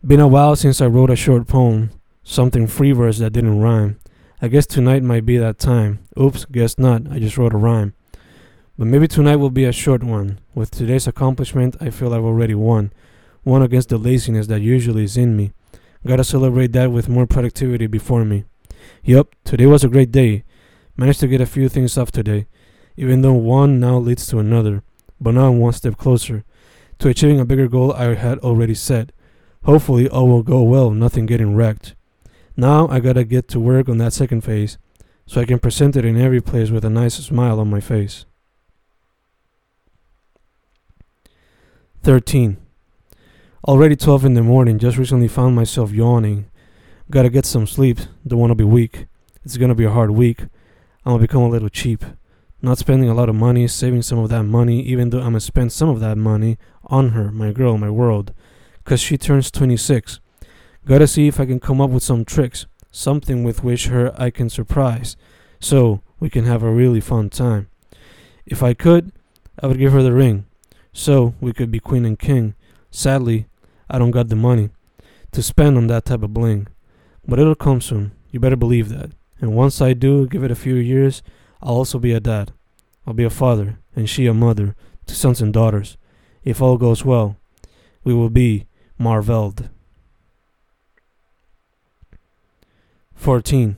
Been 0.06 0.20
a 0.20 0.28
while 0.28 0.54
since 0.54 0.80
I 0.80 0.86
wrote 0.86 1.10
a 1.10 1.16
short 1.16 1.48
poem, 1.48 1.90
something 2.22 2.68
free 2.68 2.92
verse 2.92 3.18
that 3.18 3.32
didn't 3.32 3.58
rhyme. 3.58 3.98
I 4.40 4.46
guess 4.46 4.64
tonight 4.64 5.02
might 5.02 5.26
be 5.26 5.36
that 5.38 5.58
time. 5.58 5.98
Oops, 6.16 6.44
guess 6.44 6.78
not, 6.78 7.10
I 7.10 7.18
just 7.18 7.36
wrote 7.36 7.52
a 7.52 7.56
rhyme. 7.56 7.92
But 8.78 8.86
maybe 8.86 9.08
tonight 9.08 9.36
will 9.36 9.50
be 9.50 9.64
a 9.64 9.72
short 9.72 10.04
one. 10.04 10.38
With 10.54 10.70
today's 10.70 11.08
accomplishment, 11.08 11.74
I 11.80 11.90
feel 11.90 12.14
I've 12.14 12.22
already 12.22 12.54
won. 12.54 12.92
Won 13.44 13.62
against 13.62 13.88
the 13.88 13.98
laziness 13.98 14.46
that 14.46 14.60
usually 14.60 15.02
is 15.02 15.16
in 15.16 15.36
me. 15.36 15.50
Gotta 16.06 16.22
celebrate 16.22 16.70
that 16.70 16.92
with 16.92 17.08
more 17.08 17.26
productivity 17.26 17.88
before 17.88 18.24
me. 18.24 18.44
Yup, 19.02 19.34
today 19.42 19.66
was 19.66 19.82
a 19.82 19.88
great 19.88 20.12
day. 20.12 20.44
Managed 20.96 21.18
to 21.18 21.26
get 21.26 21.40
a 21.40 21.46
few 21.46 21.68
things 21.68 21.98
off 21.98 22.12
today, 22.12 22.46
even 22.96 23.22
though 23.22 23.32
one 23.32 23.80
now 23.80 23.98
leads 23.98 24.28
to 24.28 24.38
another, 24.38 24.84
but 25.20 25.34
now 25.34 25.48
I'm 25.48 25.58
one 25.58 25.72
step 25.72 25.96
closer 25.96 26.44
to 27.00 27.08
achieving 27.08 27.40
a 27.40 27.44
bigger 27.44 27.66
goal 27.66 27.92
I 27.92 28.14
had 28.14 28.38
already 28.38 28.74
set. 28.74 29.10
Hopefully, 29.66 30.08
all 30.08 30.28
will 30.28 30.44
go 30.44 30.62
well, 30.62 30.92
nothing 30.92 31.26
getting 31.26 31.56
wrecked. 31.56 31.96
Now 32.56 32.86
I 32.86 33.00
gotta 33.00 33.24
get 33.24 33.48
to 33.48 33.58
work 33.58 33.88
on 33.88 33.98
that 33.98 34.12
second 34.12 34.42
phase, 34.42 34.78
so 35.26 35.40
I 35.40 35.44
can 35.44 35.58
present 35.58 35.96
it 35.96 36.04
in 36.04 36.16
every 36.16 36.40
place 36.40 36.70
with 36.70 36.84
a 36.84 36.88
nice 36.88 37.14
smile 37.14 37.58
on 37.58 37.68
my 37.68 37.80
face. 37.80 38.26
13. 42.04 42.58
Already 43.66 43.96
12 43.96 44.26
in 44.26 44.34
the 44.34 44.42
morning, 44.44 44.78
just 44.78 44.98
recently 44.98 45.26
found 45.26 45.56
myself 45.56 45.90
yawning. 45.90 46.48
Gotta 47.10 47.28
get 47.28 47.44
some 47.44 47.66
sleep, 47.66 47.98
don't 48.24 48.38
wanna 48.38 48.54
be 48.54 48.62
weak. 48.62 49.06
It's 49.44 49.56
gonna 49.56 49.74
be 49.74 49.84
a 49.84 49.90
hard 49.90 50.12
week. 50.12 50.42
I'm 51.04 51.14
gonna 51.14 51.18
become 51.18 51.42
a 51.42 51.48
little 51.48 51.70
cheap. 51.70 52.04
Not 52.62 52.78
spending 52.78 53.08
a 53.08 53.14
lot 53.14 53.28
of 53.28 53.34
money, 53.34 53.66
saving 53.66 54.02
some 54.02 54.20
of 54.20 54.30
that 54.30 54.44
money, 54.44 54.80
even 54.82 55.10
though 55.10 55.18
I'm 55.18 55.30
gonna 55.30 55.40
spend 55.40 55.72
some 55.72 55.88
of 55.88 55.98
that 55.98 56.16
money 56.16 56.56
on 56.84 57.08
her, 57.10 57.32
my 57.32 57.50
girl, 57.50 57.76
my 57.76 57.90
world. 57.90 58.32
Cause 58.86 59.00
she 59.00 59.18
turns 59.18 59.50
26. 59.50 60.20
Gotta 60.86 61.08
see 61.08 61.26
if 61.26 61.40
I 61.40 61.44
can 61.44 61.58
come 61.58 61.80
up 61.80 61.90
with 61.90 62.04
some 62.04 62.24
tricks, 62.24 62.66
something 62.92 63.42
with 63.42 63.64
which 63.64 63.88
her 63.88 64.14
I 64.16 64.30
can 64.30 64.48
surprise, 64.48 65.16
so 65.58 66.02
we 66.20 66.30
can 66.30 66.44
have 66.44 66.62
a 66.62 66.70
really 66.70 67.00
fun 67.00 67.28
time. 67.28 67.68
If 68.46 68.62
I 68.62 68.74
could, 68.74 69.10
I 69.60 69.66
would 69.66 69.78
give 69.78 69.92
her 69.92 70.04
the 70.04 70.12
ring, 70.12 70.46
so 70.92 71.34
we 71.40 71.52
could 71.52 71.72
be 71.72 71.80
queen 71.80 72.04
and 72.04 72.16
king. 72.16 72.54
Sadly, 72.92 73.48
I 73.90 73.98
don't 73.98 74.12
got 74.12 74.28
the 74.28 74.36
money 74.36 74.70
to 75.32 75.42
spend 75.42 75.76
on 75.76 75.88
that 75.88 76.04
type 76.04 76.22
of 76.22 76.32
bling. 76.32 76.68
But 77.26 77.40
it'll 77.40 77.56
come 77.56 77.80
soon, 77.80 78.12
you 78.30 78.38
better 78.38 78.54
believe 78.54 78.88
that. 78.90 79.10
And 79.40 79.56
once 79.56 79.80
I 79.80 79.94
do, 79.94 80.28
give 80.28 80.44
it 80.44 80.52
a 80.52 80.54
few 80.54 80.76
years, 80.76 81.24
I'll 81.60 81.74
also 81.74 81.98
be 81.98 82.12
a 82.12 82.20
dad. 82.20 82.52
I'll 83.04 83.14
be 83.14 83.24
a 83.24 83.30
father, 83.30 83.80
and 83.96 84.08
she 84.08 84.26
a 84.26 84.32
mother, 84.32 84.76
to 85.06 85.14
sons 85.16 85.42
and 85.42 85.52
daughters. 85.52 85.96
If 86.44 86.62
all 86.62 86.78
goes 86.78 87.04
well, 87.04 87.36
we 88.04 88.14
will 88.14 88.30
be 88.30 88.66
marveled. 88.98 89.68
14. 93.14 93.76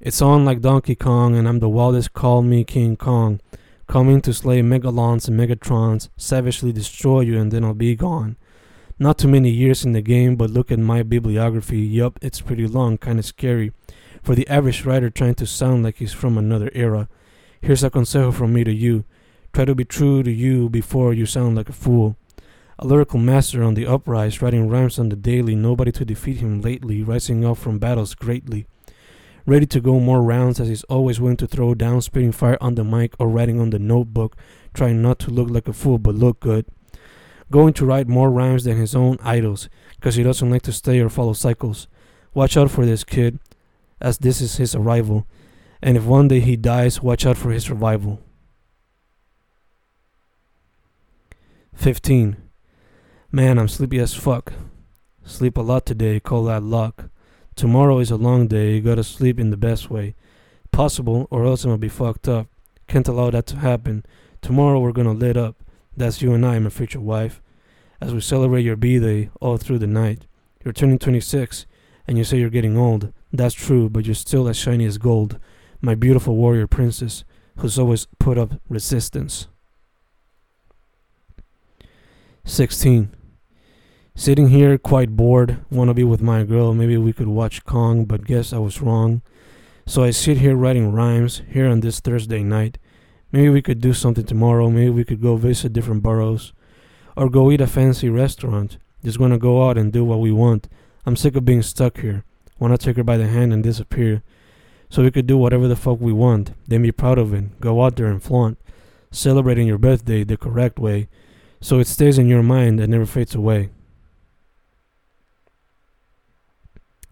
It's 0.00 0.22
on 0.22 0.44
like 0.44 0.60
Donkey 0.60 0.94
Kong, 0.94 1.36
and 1.36 1.46
I'm 1.46 1.60
the 1.60 1.68
wildest. 1.68 2.12
Call 2.12 2.42
me 2.42 2.64
King 2.64 2.96
Kong. 2.96 3.40
Coming 3.86 4.20
to 4.22 4.32
slay 4.32 4.62
megalons 4.62 5.28
and 5.28 5.38
megatrons, 5.38 6.08
savagely 6.16 6.72
destroy 6.72 7.20
you, 7.20 7.38
and 7.38 7.50
then 7.50 7.64
I'll 7.64 7.74
be 7.74 7.96
gone. 7.96 8.36
Not 8.98 9.18
too 9.18 9.28
many 9.28 9.50
years 9.50 9.84
in 9.84 9.92
the 9.92 10.02
game, 10.02 10.36
but 10.36 10.50
look 10.50 10.70
at 10.70 10.78
my 10.78 11.02
bibliography. 11.02 11.80
Yup, 11.80 12.18
it's 12.22 12.40
pretty 12.40 12.66
long, 12.66 12.98
kinda 12.98 13.22
scary. 13.22 13.72
For 14.22 14.34
the 14.34 14.46
average 14.48 14.84
writer 14.84 15.10
trying 15.10 15.36
to 15.36 15.46
sound 15.46 15.82
like 15.82 15.96
he's 15.96 16.12
from 16.12 16.36
another 16.36 16.70
era. 16.74 17.08
Here's 17.60 17.82
a 17.82 17.90
consejo 17.90 18.32
from 18.32 18.52
me 18.52 18.64
to 18.64 18.72
you. 18.72 19.04
Try 19.52 19.64
to 19.64 19.74
be 19.74 19.84
true 19.84 20.22
to 20.22 20.30
you 20.30 20.68
before 20.68 21.12
you 21.12 21.26
sound 21.26 21.56
like 21.56 21.68
a 21.68 21.72
fool. 21.72 22.16
A 22.80 22.86
lyrical 22.86 23.20
master 23.20 23.62
on 23.62 23.74
the 23.74 23.86
uprise, 23.86 24.42
writing 24.42 24.68
rhymes 24.68 24.98
on 24.98 25.10
the 25.10 25.14
daily, 25.14 25.54
nobody 25.54 25.92
to 25.92 26.04
defeat 26.04 26.38
him 26.38 26.60
lately, 26.60 27.04
rising 27.04 27.44
up 27.44 27.58
from 27.58 27.78
battles 27.78 28.16
greatly. 28.16 28.66
Ready 29.46 29.66
to 29.66 29.80
go 29.80 30.00
more 30.00 30.22
rounds 30.22 30.58
as 30.58 30.66
he's 30.66 30.82
always 30.84 31.20
willing 31.20 31.36
to 31.36 31.46
throw 31.46 31.74
down, 31.74 32.00
spitting 32.00 32.32
fire 32.32 32.58
on 32.60 32.74
the 32.74 32.82
mic 32.82 33.14
or 33.20 33.28
writing 33.28 33.60
on 33.60 33.70
the 33.70 33.78
notebook, 33.78 34.36
trying 34.74 35.00
not 35.00 35.20
to 35.20 35.30
look 35.30 35.48
like 35.48 35.68
a 35.68 35.72
fool 35.72 35.98
but 35.98 36.16
look 36.16 36.40
good 36.40 36.66
going 37.50 37.72
to 37.74 37.84
write 37.84 38.08
more 38.08 38.30
rhymes 38.30 38.64
than 38.64 38.76
his 38.76 38.94
own 38.94 39.18
idols 39.22 39.68
because 39.96 40.14
he 40.14 40.22
doesn't 40.22 40.50
like 40.50 40.62
to 40.62 40.72
stay 40.72 41.00
or 41.00 41.08
follow 41.08 41.32
cycles. 41.32 41.88
Watch 42.32 42.56
out 42.56 42.70
for 42.70 42.86
this 42.86 43.04
kid, 43.04 43.40
as 44.00 44.18
this 44.18 44.40
is 44.40 44.56
his 44.56 44.74
arrival, 44.74 45.26
and 45.82 45.96
if 45.96 46.04
one 46.04 46.28
day 46.28 46.40
he 46.40 46.56
dies, 46.56 47.02
watch 47.02 47.26
out 47.26 47.36
for 47.36 47.50
his 47.50 47.68
revival. 47.68 48.20
15. 51.74 52.36
Man, 53.32 53.58
I'm 53.58 53.68
sleepy 53.68 53.98
as 54.00 54.14
fuck. 54.14 54.52
Sleep 55.24 55.56
a 55.56 55.60
lot 55.60 55.86
today, 55.86 56.18
call 56.18 56.44
that 56.44 56.64
luck. 56.64 57.10
Tomorrow 57.54 58.00
is 58.00 58.10
a 58.10 58.16
long 58.16 58.48
day, 58.48 58.74
you 58.74 58.80
gotta 58.80 59.04
sleep 59.04 59.38
in 59.38 59.50
the 59.50 59.56
best 59.56 59.88
way 59.88 60.14
possible, 60.72 61.28
or 61.30 61.44
else 61.44 61.62
I'm 61.62 61.70
gonna 61.70 61.78
be 61.78 61.88
fucked 61.88 62.26
up. 62.26 62.46
Can't 62.88 63.06
allow 63.06 63.30
that 63.30 63.46
to 63.46 63.56
happen. 63.56 64.04
Tomorrow 64.42 64.80
we're 64.80 64.92
gonna 64.92 65.12
lit 65.12 65.36
up. 65.36 65.56
That's 65.96 66.22
you 66.22 66.32
and 66.32 66.44
I, 66.44 66.58
my 66.58 66.70
future 66.70 67.00
wife. 67.00 67.40
As 68.00 68.14
we 68.14 68.20
celebrate 68.20 68.62
your 68.62 68.76
B-Day 68.76 69.30
all 69.40 69.58
through 69.58 69.78
the 69.78 69.86
night. 69.86 70.26
You're 70.64 70.72
turning 70.72 70.98
26, 70.98 71.66
and 72.08 72.18
you 72.18 72.24
say 72.24 72.38
you're 72.38 72.50
getting 72.50 72.76
old. 72.76 73.12
That's 73.32 73.54
true, 73.54 73.88
but 73.88 74.06
you're 74.06 74.14
still 74.14 74.48
as 74.48 74.56
shiny 74.56 74.86
as 74.86 74.98
gold. 74.98 75.38
My 75.80 75.94
beautiful 75.94 76.34
warrior 76.34 76.66
princess, 76.66 77.24
who's 77.58 77.78
always 77.78 78.06
put 78.18 78.38
up 78.38 78.54
resistance. 78.68 79.48
16. 82.44 83.10
Sitting 84.14 84.48
here 84.48 84.76
quite 84.76 85.16
bored, 85.16 85.64
wanna 85.70 85.94
be 85.94 86.04
with 86.04 86.20
my 86.20 86.44
girl, 86.44 86.74
maybe 86.74 86.96
we 86.96 87.12
could 87.12 87.28
watch 87.28 87.64
Kong, 87.64 88.04
but 88.04 88.24
guess 88.24 88.52
I 88.52 88.58
was 88.58 88.82
wrong. 88.82 89.22
So 89.86 90.02
I 90.02 90.10
sit 90.10 90.38
here 90.38 90.56
writing 90.56 90.92
rhymes 90.92 91.42
here 91.50 91.66
on 91.66 91.80
this 91.80 92.00
Thursday 92.00 92.42
night. 92.42 92.78
Maybe 93.32 93.48
we 93.48 93.62
could 93.62 93.80
do 93.80 93.92
something 93.92 94.24
tomorrow. 94.24 94.70
Maybe 94.70 94.90
we 94.90 95.04
could 95.04 95.22
go 95.22 95.36
visit 95.36 95.72
different 95.72 96.02
boroughs. 96.02 96.52
Or 97.16 97.28
go 97.28 97.50
eat 97.50 97.60
a 97.60 97.66
fancy 97.66 98.08
restaurant. 98.08 98.78
Just 99.04 99.18
wanna 99.18 99.38
go 99.38 99.68
out 99.68 99.78
and 99.78 99.92
do 99.92 100.04
what 100.04 100.20
we 100.20 100.32
want. 100.32 100.68
I'm 101.06 101.16
sick 101.16 101.36
of 101.36 101.44
being 101.44 101.62
stuck 101.62 101.98
here. 101.98 102.24
Wanna 102.58 102.78
take 102.78 102.96
her 102.96 103.04
by 103.04 103.16
the 103.16 103.28
hand 103.28 103.52
and 103.52 103.62
disappear. 103.62 104.22
So 104.90 105.02
we 105.02 105.10
could 105.10 105.26
do 105.26 105.38
whatever 105.38 105.68
the 105.68 105.76
fuck 105.76 106.00
we 106.00 106.12
want. 106.12 106.52
Then 106.66 106.82
be 106.82 106.92
proud 106.92 107.18
of 107.18 107.32
it. 107.32 107.60
Go 107.60 107.82
out 107.82 107.96
there 107.96 108.06
and 108.06 108.22
flaunt. 108.22 108.58
Celebrating 109.10 109.66
your 109.66 109.78
birthday 109.78 110.24
the 110.24 110.36
correct 110.36 110.78
way. 110.78 111.08
So 111.60 111.78
it 111.78 111.86
stays 111.86 112.18
in 112.18 112.28
your 112.28 112.42
mind 112.42 112.80
and 112.80 112.90
never 112.90 113.06
fades 113.06 113.34
away. 113.34 113.70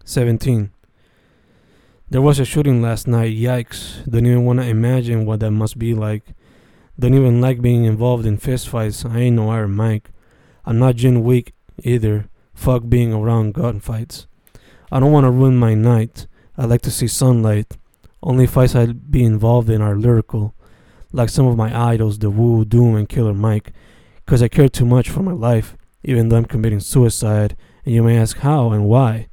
17. 0.05 0.71
There 2.09 2.21
was 2.21 2.39
a 2.39 2.45
shooting 2.45 2.81
last 2.81 3.07
night. 3.07 3.37
Yikes. 3.37 4.09
Don't 4.09 4.25
even 4.25 4.45
want 4.45 4.59
to 4.59 4.65
imagine 4.65 5.25
what 5.25 5.39
that 5.41 5.51
must 5.51 5.77
be 5.77 5.93
like. 5.93 6.23
Don't 6.99 7.13
even 7.13 7.39
like 7.39 7.61
being 7.61 7.85
involved 7.85 8.25
in 8.25 8.37
fistfights. 8.37 9.09
I 9.09 9.19
ain't 9.19 9.35
no 9.35 9.49
Iron 9.49 9.75
Mike. 9.75 10.09
I'm 10.65 10.79
not 10.79 10.95
John 10.95 11.23
Wick 11.23 11.53
either. 11.83 12.27
Fuck 12.53 12.89
being 12.89 13.13
around 13.13 13.53
gunfights. 13.53 14.25
I 14.91 14.99
don't 14.99 15.11
want 15.11 15.25
to 15.25 15.31
ruin 15.31 15.55
my 15.55 15.75
night. 15.75 16.27
I 16.57 16.65
like 16.65 16.81
to 16.81 16.91
see 16.91 17.07
sunlight. 17.07 17.77
Only 18.21 18.47
fights 18.47 18.75
I'd 18.75 19.11
be 19.11 19.23
involved 19.23 19.69
in 19.69 19.81
are 19.81 19.95
lyrical, 19.95 20.53
like 21.13 21.29
some 21.29 21.47
of 21.47 21.55
my 21.55 21.73
idols, 21.93 22.19
The 22.19 22.29
Wu, 22.29 22.65
Doom, 22.65 22.95
and 22.95 23.07
Killer 23.07 23.33
Mike, 23.33 23.71
because 24.25 24.43
I 24.43 24.49
care 24.49 24.67
too 24.67 24.85
much 24.85 25.09
for 25.09 25.23
my 25.23 25.31
life, 25.31 25.77
even 26.03 26.27
though 26.27 26.37
I'm 26.37 26.45
committing 26.45 26.81
suicide. 26.81 27.55
And 27.85 27.95
you 27.95 28.03
may 28.03 28.17
ask 28.17 28.39
how 28.39 28.71
and 28.71 28.85
why. 28.85 29.29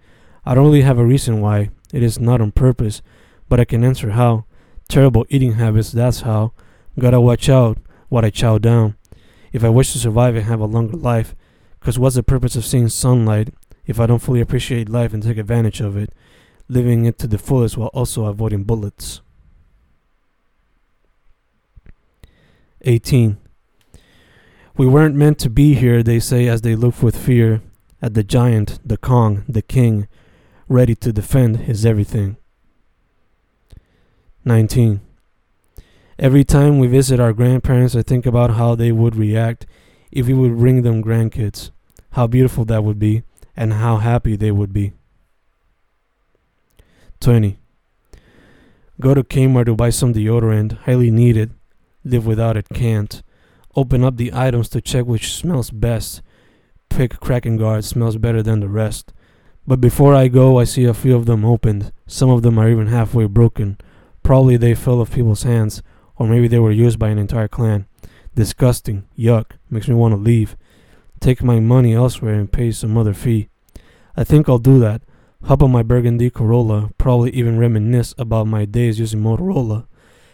I 0.46 0.54
don't 0.54 0.66
really 0.66 0.82
have 0.82 0.98
a 0.98 1.04
reason 1.04 1.40
why. 1.40 1.70
It 1.92 2.04
is 2.04 2.20
not 2.20 2.40
on 2.40 2.52
purpose, 2.52 3.02
but 3.48 3.58
I 3.58 3.64
can 3.64 3.82
answer 3.82 4.10
how. 4.10 4.44
Terrible 4.88 5.26
eating 5.28 5.54
habits, 5.54 5.90
that's 5.90 6.20
how. 6.20 6.52
Gotta 6.98 7.20
watch 7.20 7.48
out 7.48 7.78
what 8.08 8.24
I 8.24 8.30
chow 8.30 8.58
down. 8.58 8.96
If 9.52 9.64
I 9.64 9.68
wish 9.68 9.92
to 9.92 9.98
survive 9.98 10.36
and 10.36 10.44
have 10.44 10.60
a 10.60 10.66
longer 10.66 10.96
life, 10.96 11.34
because 11.80 11.98
what's 11.98 12.14
the 12.14 12.22
purpose 12.22 12.54
of 12.54 12.64
seeing 12.64 12.88
sunlight 12.88 13.52
if 13.86 13.98
I 13.98 14.06
don't 14.06 14.22
fully 14.22 14.40
appreciate 14.40 14.88
life 14.88 15.12
and 15.12 15.22
take 15.22 15.36
advantage 15.36 15.80
of 15.80 15.96
it, 15.96 16.12
living 16.68 17.06
it 17.06 17.18
to 17.18 17.26
the 17.26 17.38
fullest 17.38 17.76
while 17.76 17.88
also 17.88 18.26
avoiding 18.26 18.62
bullets? 18.62 19.20
18. 22.82 23.36
We 24.76 24.86
weren't 24.86 25.16
meant 25.16 25.40
to 25.40 25.50
be 25.50 25.74
here, 25.74 26.04
they 26.04 26.20
say 26.20 26.46
as 26.46 26.60
they 26.60 26.76
look 26.76 27.02
with 27.02 27.16
fear 27.16 27.62
at 28.00 28.14
the 28.14 28.22
giant, 28.22 28.78
the 28.84 28.96
Kong, 28.96 29.44
the 29.48 29.62
king, 29.62 30.06
ready 30.68 30.94
to 30.96 31.12
defend 31.12 31.58
his 31.58 31.86
everything. 31.86 32.36
19. 34.44 35.00
Every 36.18 36.44
time 36.44 36.78
we 36.78 36.86
visit 36.86 37.20
our 37.20 37.32
grandparents, 37.32 37.94
I 37.94 38.02
think 38.02 38.26
about 38.26 38.52
how 38.52 38.74
they 38.74 38.90
would 38.90 39.16
react 39.16 39.66
if 40.10 40.26
we 40.26 40.34
would 40.34 40.56
bring 40.56 40.82
them 40.82 41.02
grandkids. 41.02 41.70
How 42.12 42.26
beautiful 42.26 42.64
that 42.64 42.82
would 42.82 42.98
be, 42.98 43.22
and 43.56 43.74
how 43.74 43.98
happy 43.98 44.36
they 44.36 44.50
would 44.50 44.72
be. 44.72 44.92
20. 47.20 47.58
Go 48.98 49.14
to 49.14 49.22
Kmart 49.22 49.66
to 49.66 49.74
buy 49.74 49.90
some 49.90 50.14
deodorant, 50.14 50.78
highly 50.78 51.10
needed. 51.10 51.52
Live 52.04 52.26
without 52.26 52.56
it, 52.56 52.68
can't. 52.72 53.22
Open 53.74 54.02
up 54.02 54.16
the 54.16 54.32
items 54.32 54.70
to 54.70 54.80
check 54.80 55.04
which 55.04 55.34
smells 55.34 55.70
best. 55.70 56.22
Pick 56.88 57.20
Krakengard, 57.20 57.84
smells 57.84 58.16
better 58.16 58.42
than 58.42 58.60
the 58.60 58.68
rest. 58.68 59.12
But 59.68 59.80
before 59.80 60.14
I 60.14 60.28
go, 60.28 60.58
I 60.58 60.64
see 60.64 60.84
a 60.84 60.94
few 60.94 61.16
of 61.16 61.26
them 61.26 61.44
opened. 61.44 61.92
Some 62.06 62.30
of 62.30 62.42
them 62.42 62.56
are 62.58 62.68
even 62.68 62.86
halfway 62.86 63.26
broken. 63.26 63.78
Probably 64.22 64.56
they 64.56 64.74
fell 64.74 65.00
off 65.00 65.12
people's 65.12 65.42
hands, 65.42 65.82
or 66.16 66.28
maybe 66.28 66.46
they 66.46 66.60
were 66.60 66.70
used 66.70 66.98
by 66.98 67.08
an 67.08 67.18
entire 67.18 67.48
clan. 67.48 67.86
Disgusting. 68.36 69.08
Yuck. 69.18 69.52
Makes 69.68 69.88
me 69.88 69.94
want 69.94 70.12
to 70.12 70.20
leave. 70.20 70.56
Take 71.18 71.42
my 71.42 71.58
money 71.58 71.94
elsewhere 71.94 72.34
and 72.34 72.52
pay 72.52 72.70
some 72.70 72.96
other 72.96 73.14
fee. 73.14 73.48
I 74.16 74.22
think 74.22 74.48
I'll 74.48 74.58
do 74.58 74.78
that. 74.78 75.02
Hop 75.44 75.62
on 75.62 75.72
my 75.72 75.82
burgundy 75.82 76.30
Corolla, 76.30 76.90
probably 76.96 77.30
even 77.30 77.58
reminisce 77.58 78.14
about 78.18 78.46
my 78.46 78.64
days 78.64 78.98
using 78.98 79.20
Motorola. 79.20 79.86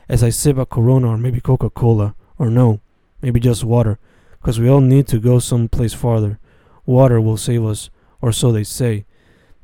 As 0.09 0.23
I 0.23 0.31
sip 0.31 0.59
a 0.59 0.67
Corona 0.67 1.09
or 1.09 1.19
maybe 1.19 1.41
Coca 1.41 1.71
Cola, 1.71 2.15
or 2.39 2.51
no, 2.51 2.81
maybe 3.21 3.41
just 3.41 3.65
water, 3.65 3.99
'cause 4.43 4.61
we 4.61 4.69
all 4.69 4.81
need 4.81 5.07
to 5.09 5.19
go 5.19 5.39
someplace 5.39 5.95
farther. 5.95 6.39
Water 6.85 7.21
will 7.21 7.37
save 7.37 7.65
us, 7.65 7.91
or 8.21 8.33
so 8.33 8.53
they 8.53 8.65
say. 8.65 9.05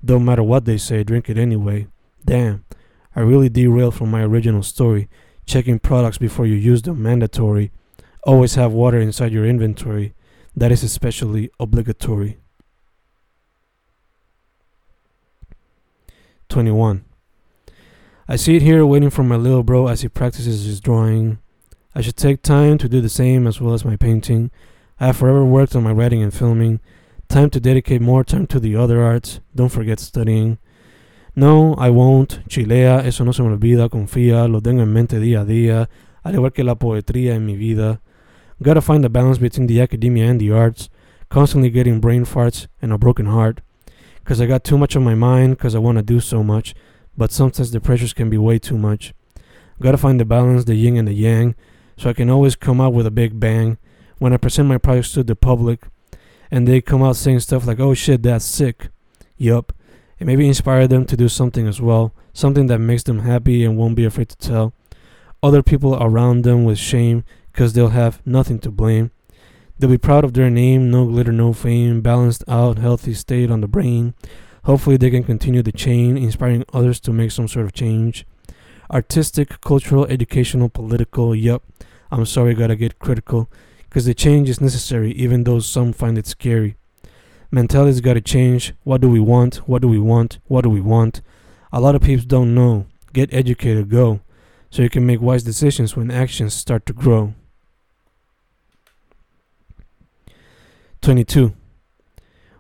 Don't 0.05 0.25
matter 0.25 0.43
what 0.43 0.65
they 0.65 0.79
say, 0.79 1.03
drink 1.03 1.29
it 1.29 1.39
anyway. 1.39 1.87
Damn, 2.25 2.65
I 3.17 3.21
really 3.21 3.49
derailed 3.49 3.95
from 3.95 4.11
my 4.11 4.23
original 4.23 4.63
story. 4.63 5.09
Checking 5.47 5.79
products 5.79 6.19
before 6.19 6.47
you 6.47 6.55
use 6.55 6.83
them, 6.83 7.03
mandatory. 7.03 7.73
Always 8.25 8.55
have 8.57 8.73
water 8.73 9.01
inside 9.01 9.33
your 9.33 9.47
inventory. 9.47 10.15
That 10.55 10.71
is 10.71 10.83
especially 10.83 11.51
obligatory. 11.59 12.39
21. 16.49 17.05
I 18.29 18.37
sit 18.37 18.63
here 18.63 18.85
waiting 18.85 19.11
for 19.11 19.23
my 19.23 19.37
little 19.37 19.63
bro 19.63 19.87
as 19.87 20.03
he 20.03 20.09
practices 20.09 20.65
his 20.65 20.81
drawing. 20.81 21.39
I 21.95 22.01
should 22.01 22.17
take 22.17 22.43
time 22.43 22.77
to 22.79 22.89
do 22.89 23.01
the 23.01 23.09
same 23.09 23.47
as 23.47 23.61
well 23.61 23.75
as 23.75 23.85
my 23.85 23.97
painting. 23.97 24.51
I 25.01 25.07
have 25.07 25.17
forever 25.17 25.45
worked 25.45 25.75
on 25.75 25.83
my 25.83 25.93
writing 25.93 26.23
and 26.23 26.35
filming. 26.35 26.81
Time 27.29 27.51
to 27.51 27.61
dedicate 27.61 28.01
more 28.01 28.25
time 28.25 28.47
to 28.47 28.59
the 28.59 28.75
other 28.75 29.03
arts. 29.03 29.41
Don't 29.55 29.69
forget 29.69 30.01
studying. 30.01 30.57
No, 31.37 31.75
I 31.75 31.91
won't. 31.91 32.41
Chilea, 32.49 33.05
eso 33.05 33.23
no 33.23 33.33
se 33.33 33.43
me 33.43 33.55
olvida. 33.55 33.91
Confía, 33.91 34.51
lo 34.51 34.61
tengo 34.61 34.83
en 34.83 34.93
mente 34.95 35.21
día 35.21 35.43
a 35.43 35.45
día. 35.45 35.89
Al 36.25 36.35
igual 36.35 36.53
que 36.53 36.65
la 36.65 36.75
poetría 36.75 37.35
en 37.35 37.45
mi 37.45 37.55
vida. 37.55 38.01
Gotta 38.63 38.81
find 38.81 39.05
the 39.05 39.11
balance 39.11 39.39
between 39.39 39.67
the 39.67 39.79
academia 39.81 40.25
and 40.25 40.41
the 40.41 40.51
arts. 40.51 40.89
Constantly 41.29 41.69
getting 41.69 42.01
brain 42.01 42.25
farts 42.25 42.67
and 42.81 42.93
a 42.93 42.99
broken 42.99 43.27
heart. 43.27 43.61
Cause 44.25 44.41
I 44.41 44.47
got 44.47 44.65
too 44.65 44.79
much 44.79 44.97
on 44.97 45.05
my 45.05 45.15
mind, 45.15 45.59
cause 45.59 45.75
I 45.75 45.79
wanna 45.79 46.03
do 46.03 46.21
so 46.21 46.43
much. 46.43 46.75
But 47.15 47.31
sometimes 47.31 47.71
the 47.73 47.81
pressures 47.81 48.15
can 48.15 48.31
be 48.31 48.39
way 48.39 48.59
too 48.59 48.79
much. 48.79 49.13
Gotta 49.83 49.99
find 49.99 50.19
the 50.19 50.25
balance, 50.25 50.65
the 50.65 50.75
yin 50.77 50.97
and 50.97 51.07
the 51.07 51.13
yang, 51.13 51.55
so 51.99 52.09
I 52.09 52.15
can 52.15 52.31
always 52.31 52.57
come 52.57 52.81
out 52.81 52.95
with 52.95 53.07
a 53.07 53.11
big 53.11 53.39
bang. 53.39 53.77
When 54.19 54.33
I 54.33 54.39
present 54.39 54.67
my 54.67 54.79
projects 54.79 55.13
to 55.13 55.23
the 55.23 55.37
public, 55.37 55.89
and 56.51 56.67
they 56.67 56.81
come 56.81 57.03
out 57.03 57.17
saying 57.17 57.41
stuff 57.41 57.67
like, 57.67 57.81
oh 57.81 57.95
shit, 57.95 58.23
that's 58.23 58.45
sick. 58.45 58.89
Yup. 59.37 59.73
And 60.21 60.27
maybe 60.27 60.49
inspire 60.49 60.89
them 60.89 61.05
to 61.07 61.17
do 61.17 61.29
something 61.29 61.67
as 61.67 61.81
well, 61.81 62.13
something 62.33 62.67
that 62.67 62.79
makes 62.79 63.05
them 63.05 63.21
happy 63.21 63.65
and 63.65 63.77
won't 63.77 63.97
be 63.97 64.05
afraid 64.05 64.29
to 64.31 64.37
tell 64.37 64.75
other 65.43 65.63
people 65.63 65.97
around 66.03 66.43
them 66.43 66.65
with 66.65 66.79
shame 66.79 67.25
because 67.53 67.73
they'll 67.73 67.91
have 67.91 68.25
nothing 68.27 68.59
to 68.61 68.71
blame. 68.71 69.11
They'll 69.79 69.91
be 69.91 69.99
proud 69.99 70.25
of 70.25 70.35
their 70.35 70.51
name, 70.51 70.91
no 70.91 71.07
glitter, 71.07 71.31
no 71.31 71.53
fame, 71.53 72.01
balanced 72.01 72.43
out, 72.49 72.79
healthy 72.79 73.15
state 73.15 73.51
on 73.51 73.61
the 73.61 73.69
brain. 73.69 74.15
Hopefully, 74.65 74.97
they 74.97 75.11
can 75.11 75.23
continue 75.23 75.63
the 75.63 75.71
chain, 75.71 76.19
inspiring 76.19 76.65
others 76.73 76.99
to 77.01 77.13
make 77.13 77.31
some 77.31 77.47
sort 77.47 77.65
of 77.65 77.73
change. 77.73 78.27
Artistic, 78.91 79.61
cultural, 79.61 80.05
educational, 80.07 80.69
political, 80.69 81.35
yup. 81.35 81.63
I'm 82.11 82.27
sorry, 82.27 82.55
gotta 82.55 82.75
get 82.75 82.99
critical 82.99 83.49
because 83.89 84.05
the 84.05 84.15
change 84.15 84.49
is 84.49 84.61
necessary, 84.61 85.13
even 85.13 85.45
though 85.45 85.61
some 85.61 85.93
find 85.93 86.19
it 86.19 86.27
scary. 86.27 86.77
Mentality's 87.51 88.01
gotta 88.01 88.21
change. 88.21 88.75
What 88.85 89.01
do 89.01 89.09
we 89.09 89.21
want? 89.21 89.57
What 89.69 89.81
do 89.81 89.89
we 89.89 89.99
want? 89.99 90.39
What 90.47 90.63
do 90.63 90.71
we 90.71 90.81
want? 90.81 91.23
A 91.73 91.81
lot 91.81 91.95
of 91.95 92.03
people 92.03 92.27
don't 92.27 92.55
know. 92.55 92.87
Get 93.13 93.33
educated, 93.33 93.89
go, 93.89 94.21
so 94.71 94.83
you 94.83 94.91
can 94.91 95.07
make 95.07 95.21
wise 95.21 95.43
decisions 95.43 95.97
when 95.97 96.11
actions 96.11 96.53
start 96.53 96.85
to 96.87 96.93
grow. 96.93 97.35
22. 101.01 101.55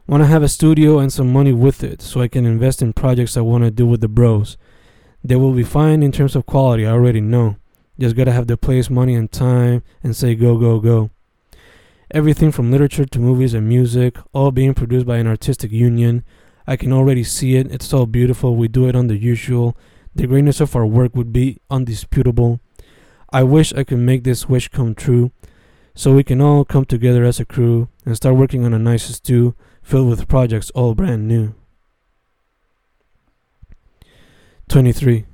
Want 0.06 0.22
to 0.22 0.26
have 0.26 0.42
a 0.42 0.48
studio 0.48 0.98
and 0.98 1.12
some 1.12 1.30
money 1.30 1.52
with 1.52 1.84
it 1.84 2.00
so 2.00 2.22
I 2.22 2.28
can 2.28 2.46
invest 2.46 2.80
in 2.80 2.94
projects 2.94 3.36
I 3.36 3.42
want 3.42 3.64
to 3.64 3.70
do 3.70 3.86
with 3.86 4.00
the 4.00 4.08
bros. 4.08 4.56
They 5.22 5.36
will 5.36 5.52
be 5.52 5.64
fine 5.64 6.02
in 6.02 6.12
terms 6.12 6.34
of 6.34 6.46
quality, 6.46 6.86
I 6.86 6.92
already 6.92 7.20
know. 7.20 7.56
Just 7.98 8.16
gotta 8.16 8.32
have 8.32 8.46
the 8.46 8.56
place, 8.56 8.88
money, 8.88 9.14
and 9.14 9.30
time 9.30 9.82
and 10.02 10.16
say 10.16 10.34
go, 10.34 10.56
go, 10.56 10.78
go. 10.78 11.10
Everything 12.10 12.50
from 12.50 12.70
literature 12.70 13.04
to 13.04 13.18
movies 13.18 13.52
and 13.52 13.68
music, 13.68 14.16
all 14.32 14.50
being 14.50 14.72
produced 14.72 15.06
by 15.06 15.18
an 15.18 15.26
artistic 15.26 15.70
union. 15.70 16.24
I 16.66 16.76
can 16.76 16.92
already 16.92 17.22
see 17.22 17.56
it. 17.56 17.70
It's 17.70 17.86
so 17.86 18.06
beautiful. 18.06 18.56
We 18.56 18.68
do 18.68 18.88
it 18.88 18.96
on 18.96 19.08
the 19.08 19.16
usual. 19.16 19.76
The 20.14 20.26
greatness 20.26 20.60
of 20.60 20.74
our 20.74 20.86
work 20.86 21.14
would 21.14 21.32
be 21.32 21.58
undisputable. 21.70 22.60
I 23.30 23.42
wish 23.42 23.74
I 23.74 23.84
could 23.84 23.98
make 23.98 24.24
this 24.24 24.48
wish 24.48 24.68
come 24.68 24.94
true 24.94 25.32
so 25.94 26.14
we 26.14 26.24
can 26.24 26.40
all 26.40 26.64
come 26.64 26.86
together 26.86 27.24
as 27.24 27.40
a 27.40 27.44
crew 27.44 27.88
and 28.06 28.16
start 28.16 28.36
working 28.36 28.64
on 28.64 28.72
a 28.72 28.78
nice 28.78 29.04
stew 29.14 29.54
filled 29.82 30.08
with 30.08 30.28
projects 30.28 30.70
all 30.70 30.94
brand 30.94 31.28
new. 31.28 31.54
23. 34.68 35.26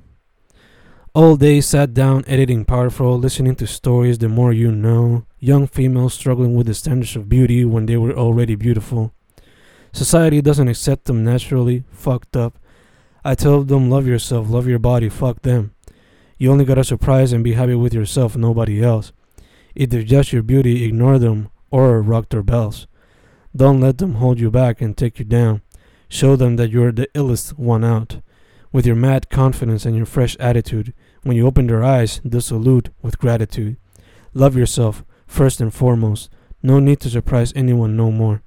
All 1.15 1.37
day 1.37 1.61
sat 1.61 1.93
down 1.93 2.25
editing 2.27 2.65
Powerful, 2.65 3.17
listening 3.17 3.55
to 3.55 3.67
stories 3.67 4.17
the 4.17 4.27
more 4.27 4.51
you 4.51 4.69
know, 4.69 5.25
young 5.39 5.65
females 5.65 6.13
struggling 6.13 6.55
with 6.55 6.67
the 6.67 6.73
standards 6.73 7.15
of 7.15 7.29
beauty 7.29 7.63
when 7.63 7.85
they 7.85 7.95
were 7.95 8.11
already 8.11 8.55
beautiful. 8.55 9.13
Society 9.93 10.41
doesn't 10.41 10.67
accept 10.67 11.05
them 11.05 11.23
naturally, 11.23 11.85
fucked 11.89 12.35
up. 12.35 12.59
I 13.23 13.33
tell 13.33 13.63
them 13.63 13.89
love 13.89 14.05
yourself, 14.05 14.49
love 14.49 14.67
your 14.67 14.77
body, 14.77 15.07
fuck 15.07 15.41
them. 15.43 15.73
You 16.37 16.51
only 16.51 16.65
gotta 16.65 16.83
surprise 16.83 17.31
and 17.31 17.45
be 17.45 17.53
happy 17.53 17.75
with 17.75 17.93
yourself, 17.93 18.35
nobody 18.35 18.83
else. 18.83 19.13
If 19.73 19.91
they're 19.91 20.03
just 20.03 20.33
your 20.33 20.43
beauty, 20.43 20.83
ignore 20.83 21.17
them 21.17 21.49
or 21.71 22.01
rock 22.01 22.27
their 22.27 22.43
bells. 22.43 22.87
Don't 23.55 23.79
let 23.79 23.99
them 23.99 24.15
hold 24.15 24.37
you 24.37 24.51
back 24.51 24.81
and 24.81 24.97
take 24.97 25.17
you 25.19 25.23
down. 25.23 25.61
Show 26.09 26.35
them 26.35 26.57
that 26.57 26.71
you're 26.71 26.91
the 26.91 27.07
illest 27.15 27.57
one 27.57 27.85
out. 27.85 28.17
With 28.75 28.85
your 28.85 28.97
mad 28.97 29.29
confidence 29.29 29.85
and 29.85 29.95
your 29.95 30.05
fresh 30.05 30.35
attitude, 30.37 30.93
when 31.25 31.35
you 31.35 31.47
open 31.47 31.65
their 31.65 31.83
eyes, 31.83 32.21
they'll 32.23 32.39
salute 32.39 32.89
with 33.01 33.17
gratitude. 33.17 33.77
Love 34.35 34.55
yourself, 34.55 35.03
first 35.25 35.59
and 35.59 35.73
foremost. 35.73 36.29
No 36.61 36.79
need 36.79 36.99
to 36.99 37.09
surprise 37.09 37.51
anyone 37.55 37.97
no 37.97 38.11
more. 38.11 38.43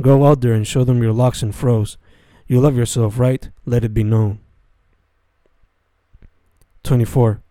Go 0.00 0.24
out 0.24 0.40
there 0.40 0.52
and 0.52 0.64
show 0.64 0.84
them 0.84 1.02
your 1.02 1.12
locks 1.12 1.42
and 1.42 1.52
froze. 1.52 1.98
You 2.46 2.60
love 2.60 2.76
yourself, 2.76 3.18
right? 3.18 3.50
Let 3.66 3.82
it 3.82 3.92
be 3.92 4.04
known. 4.04 4.38
24. 6.84 7.42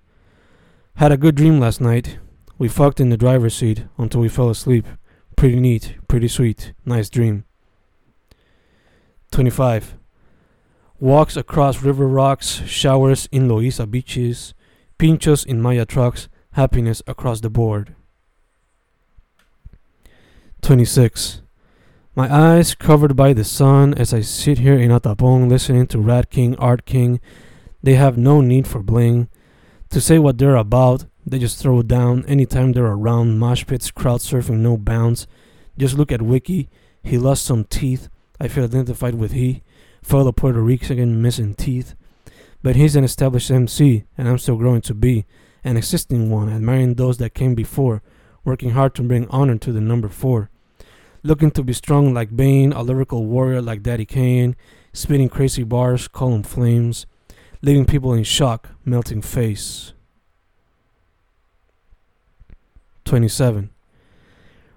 Had 0.95 1.11
a 1.11 1.17
good 1.17 1.35
dream 1.35 1.59
last 1.59 1.81
night. 1.81 2.19
We 2.57 2.69
fucked 2.69 3.01
in 3.01 3.09
the 3.09 3.17
driver's 3.17 3.55
seat 3.55 3.83
until 3.97 4.21
we 4.21 4.29
fell 4.29 4.49
asleep. 4.49 4.87
Pretty 5.35 5.59
neat, 5.59 5.97
pretty 6.07 6.29
sweet, 6.29 6.71
nice 6.85 7.09
dream. 7.09 7.43
25. 9.31 9.97
Walks 10.97 11.35
across 11.35 11.83
river 11.83 12.07
rocks, 12.07 12.61
showers 12.65 13.27
in 13.33 13.49
Loiza 13.49 13.89
beaches, 13.89 14.53
pinchos 15.01 15.43
in 15.43 15.59
Maya 15.59 15.83
trucks, 15.83 16.29
happiness 16.51 17.01
across 17.07 17.41
the 17.41 17.49
board. 17.49 17.95
26. 20.61 21.41
My 22.15 22.31
eyes 22.31 22.75
covered 22.75 23.15
by 23.15 23.33
the 23.33 23.43
sun 23.43 23.95
as 23.95 24.13
I 24.13 24.21
sit 24.21 24.59
here 24.59 24.75
in 24.75 24.91
Atapong 24.91 25.49
listening 25.49 25.87
to 25.87 25.97
Ratking, 25.97 26.55
Art 26.59 26.85
King. 26.85 27.19
They 27.81 27.95
have 27.95 28.15
no 28.15 28.41
need 28.41 28.67
for 28.67 28.83
bling. 28.83 29.27
To 29.89 29.99
say 29.99 30.19
what 30.19 30.37
they're 30.37 30.55
about, 30.55 31.05
they 31.25 31.39
just 31.39 31.57
throw 31.57 31.81
down 31.81 32.23
anytime 32.27 32.73
they're 32.73 32.85
around. 32.85 33.39
Mosh 33.39 33.65
pits, 33.65 33.89
crowd 33.89 34.19
surfing, 34.19 34.59
no 34.59 34.77
bounds. 34.77 35.25
Just 35.79 35.97
look 35.97 36.11
at 36.11 36.21
Wiki. 36.21 36.69
He 37.01 37.17
lost 37.17 37.43
some 37.43 37.63
teeth. 37.63 38.07
I 38.39 38.47
feel 38.47 38.65
identified 38.65 39.15
with 39.15 39.31
he 39.31 39.63
fellow 40.03 40.31
Puerto 40.31 40.61
Rican 40.61 41.23
missing 41.23 41.55
teeth. 41.55 41.95
But 42.63 42.75
he's 42.75 42.95
an 42.95 43.03
established 43.03 43.49
MC, 43.49 44.05
and 44.17 44.27
I'm 44.27 44.37
still 44.37 44.57
growing 44.57 44.81
to 44.81 44.93
be 44.93 45.25
an 45.63 45.77
existing 45.77 46.29
one, 46.29 46.49
admiring 46.49 46.95
those 46.95 47.17
that 47.17 47.33
came 47.33 47.55
before, 47.55 48.01
working 48.43 48.71
hard 48.71 48.95
to 48.95 49.03
bring 49.03 49.27
honor 49.29 49.57
to 49.57 49.71
the 49.71 49.81
number 49.81 50.09
four. 50.09 50.49
Looking 51.23 51.51
to 51.51 51.63
be 51.63 51.73
strong 51.73 52.13
like 52.13 52.35
Bane, 52.35 52.73
a 52.73 52.81
lyrical 52.81 53.25
warrior 53.25 53.61
like 53.61 53.83
Daddy 53.83 54.05
Kane, 54.05 54.55
spitting 54.93 55.29
crazy 55.29 55.63
bars, 55.63 56.07
calling 56.07 56.43
flames, 56.43 57.05
leaving 57.61 57.85
people 57.85 58.13
in 58.13 58.23
shock, 58.23 58.69
melting 58.85 59.21
face. 59.21 59.93
27. 63.05 63.69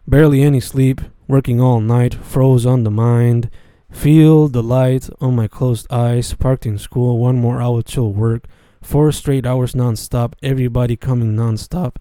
Barely 0.06 0.42
any 0.42 0.60
sleep, 0.60 1.00
working 1.28 1.60
all 1.60 1.80
night, 1.80 2.14
froze 2.14 2.66
on 2.66 2.84
the 2.84 2.90
mind, 2.90 3.50
Feel 3.94 4.48
the 4.48 4.62
light 4.62 5.08
on 5.20 5.34
my 5.34 5.48
closed 5.48 5.86
eyes, 5.90 6.34
parked 6.34 6.66
in 6.66 6.76
school, 6.76 7.18
one 7.18 7.40
more 7.40 7.62
hour 7.62 7.80
till 7.80 8.12
work, 8.12 8.44
four 8.82 9.10
straight 9.12 9.46
hours 9.46 9.74
non-stop, 9.74 10.36
everybody 10.42 10.94
coming 10.94 11.34
non-stop. 11.34 11.98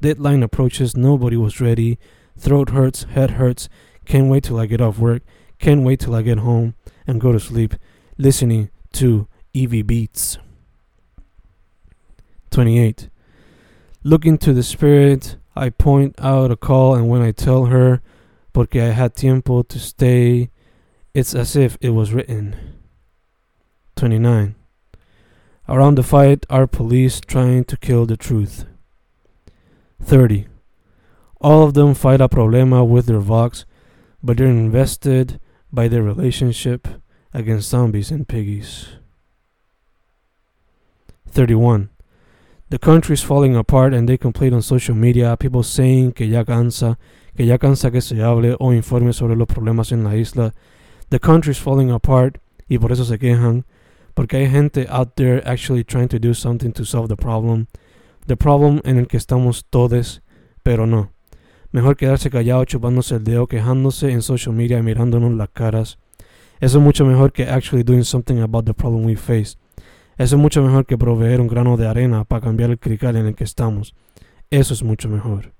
Deadline 0.00 0.42
approaches, 0.42 0.96
nobody 0.96 1.36
was 1.36 1.60
ready. 1.60 1.96
Throat 2.36 2.70
hurts, 2.70 3.04
head 3.04 3.32
hurts, 3.32 3.68
can't 4.04 4.28
wait 4.28 4.42
till 4.42 4.58
I 4.58 4.66
get 4.66 4.80
off 4.80 4.98
work, 4.98 5.22
can't 5.60 5.84
wait 5.84 6.00
till 6.00 6.16
I 6.16 6.22
get 6.22 6.38
home 6.38 6.74
and 7.06 7.20
go 7.20 7.30
to 7.30 7.38
sleep, 7.38 7.74
listening 8.18 8.70
to 8.94 9.28
Evie 9.52 9.82
Beats. 9.82 10.38
28. 12.50 13.10
Looking 14.02 14.38
to 14.38 14.52
the 14.52 14.64
spirit, 14.64 15.36
I 15.54 15.70
point 15.70 16.16
out 16.18 16.50
a 16.50 16.56
call, 16.56 16.96
and 16.96 17.08
when 17.08 17.22
I 17.22 17.30
tell 17.30 17.66
her, 17.66 18.00
porque 18.52 18.76
I 18.76 18.90
had 18.90 19.14
tiempo 19.14 19.62
to 19.62 19.78
stay 19.78 20.50
It's 21.14 21.32
as 21.32 21.54
if 21.54 21.78
it 21.80 21.90
was 21.90 22.12
written. 22.12 22.56
29. 23.94 24.56
Around 25.68 25.94
the 25.94 26.02
fight 26.02 26.44
are 26.50 26.66
police 26.66 27.20
trying 27.20 27.62
to 27.66 27.76
kill 27.76 28.04
the 28.04 28.16
truth. 28.16 28.64
30. 30.02 30.46
All 31.40 31.62
of 31.62 31.74
them 31.74 31.94
fight 31.94 32.20
a 32.20 32.28
problema 32.28 32.84
with 32.86 33.06
their 33.06 33.20
Vox, 33.20 33.64
but 34.24 34.38
they're 34.38 34.48
invested 34.48 35.38
by 35.72 35.86
their 35.86 36.02
relationship 36.02 36.88
against 37.32 37.70
zombies 37.70 38.10
and 38.10 38.26
piggies. 38.26 38.88
31. 41.28 41.90
The 42.70 42.78
country's 42.80 43.22
falling 43.22 43.54
apart 43.54 43.94
and 43.94 44.08
they 44.08 44.16
complain 44.16 44.52
on 44.52 44.62
social 44.62 44.96
media, 44.96 45.36
people 45.36 45.62
saying 45.62 46.12
que 46.12 46.26
ya 46.26 46.42
cansa, 46.42 46.96
que 47.36 47.46
ya 47.46 47.56
cansa 47.56 47.92
que 47.92 48.00
se 48.00 48.16
hable 48.16 48.56
o 48.58 48.72
informe 48.72 49.12
sobre 49.12 49.36
los 49.36 49.46
problemas 49.46 49.92
en 49.92 50.02
la 50.02 50.16
isla. 50.16 50.52
The 51.10 51.18
country's 51.18 51.58
falling 51.58 51.90
apart 51.90 52.38
y 52.68 52.78
por 52.78 52.92
eso 52.92 53.04
se 53.04 53.18
quejan, 53.18 53.64
porque 54.14 54.36
hay 54.36 54.50
gente 54.50 54.86
out 54.88 55.14
there 55.16 55.42
actually 55.44 55.84
trying 55.84 56.08
to 56.08 56.18
do 56.18 56.34
something 56.34 56.72
to 56.72 56.84
solve 56.84 57.08
the 57.08 57.16
problem. 57.16 57.66
The 58.26 58.36
problem 58.36 58.80
en 58.84 58.98
el 58.98 59.06
que 59.06 59.18
estamos 59.18 59.64
todos, 59.68 60.22
pero 60.62 60.86
no. 60.86 61.10
Mejor 61.72 61.96
quedarse 61.96 62.30
callado 62.30 62.64
chupándose 62.64 63.16
el 63.16 63.24
dedo, 63.24 63.46
quejándose 63.46 64.12
en 64.12 64.22
social 64.22 64.54
media 64.54 64.78
y 64.78 64.82
mirándonos 64.82 65.32
las 65.32 65.48
caras. 65.50 65.98
Eso 66.60 66.78
es 66.78 66.84
mucho 66.84 67.04
mejor 67.04 67.32
que 67.32 67.48
actually 67.48 67.82
doing 67.82 68.04
something 68.04 68.40
about 68.40 68.64
the 68.64 68.74
problem 68.74 69.04
we 69.04 69.16
face. 69.16 69.56
Eso 70.16 70.36
es 70.36 70.40
mucho 70.42 70.62
mejor 70.62 70.86
que 70.86 70.96
proveer 70.96 71.40
un 71.40 71.48
grano 71.48 71.76
de 71.76 71.88
arena 71.88 72.24
para 72.24 72.42
cambiar 72.42 72.70
el 72.70 72.78
crical 72.78 73.16
en 73.16 73.26
el 73.26 73.34
que 73.34 73.44
estamos. 73.44 73.94
Eso 74.50 74.72
es 74.72 74.82
mucho 74.84 75.08
mejor. 75.08 75.53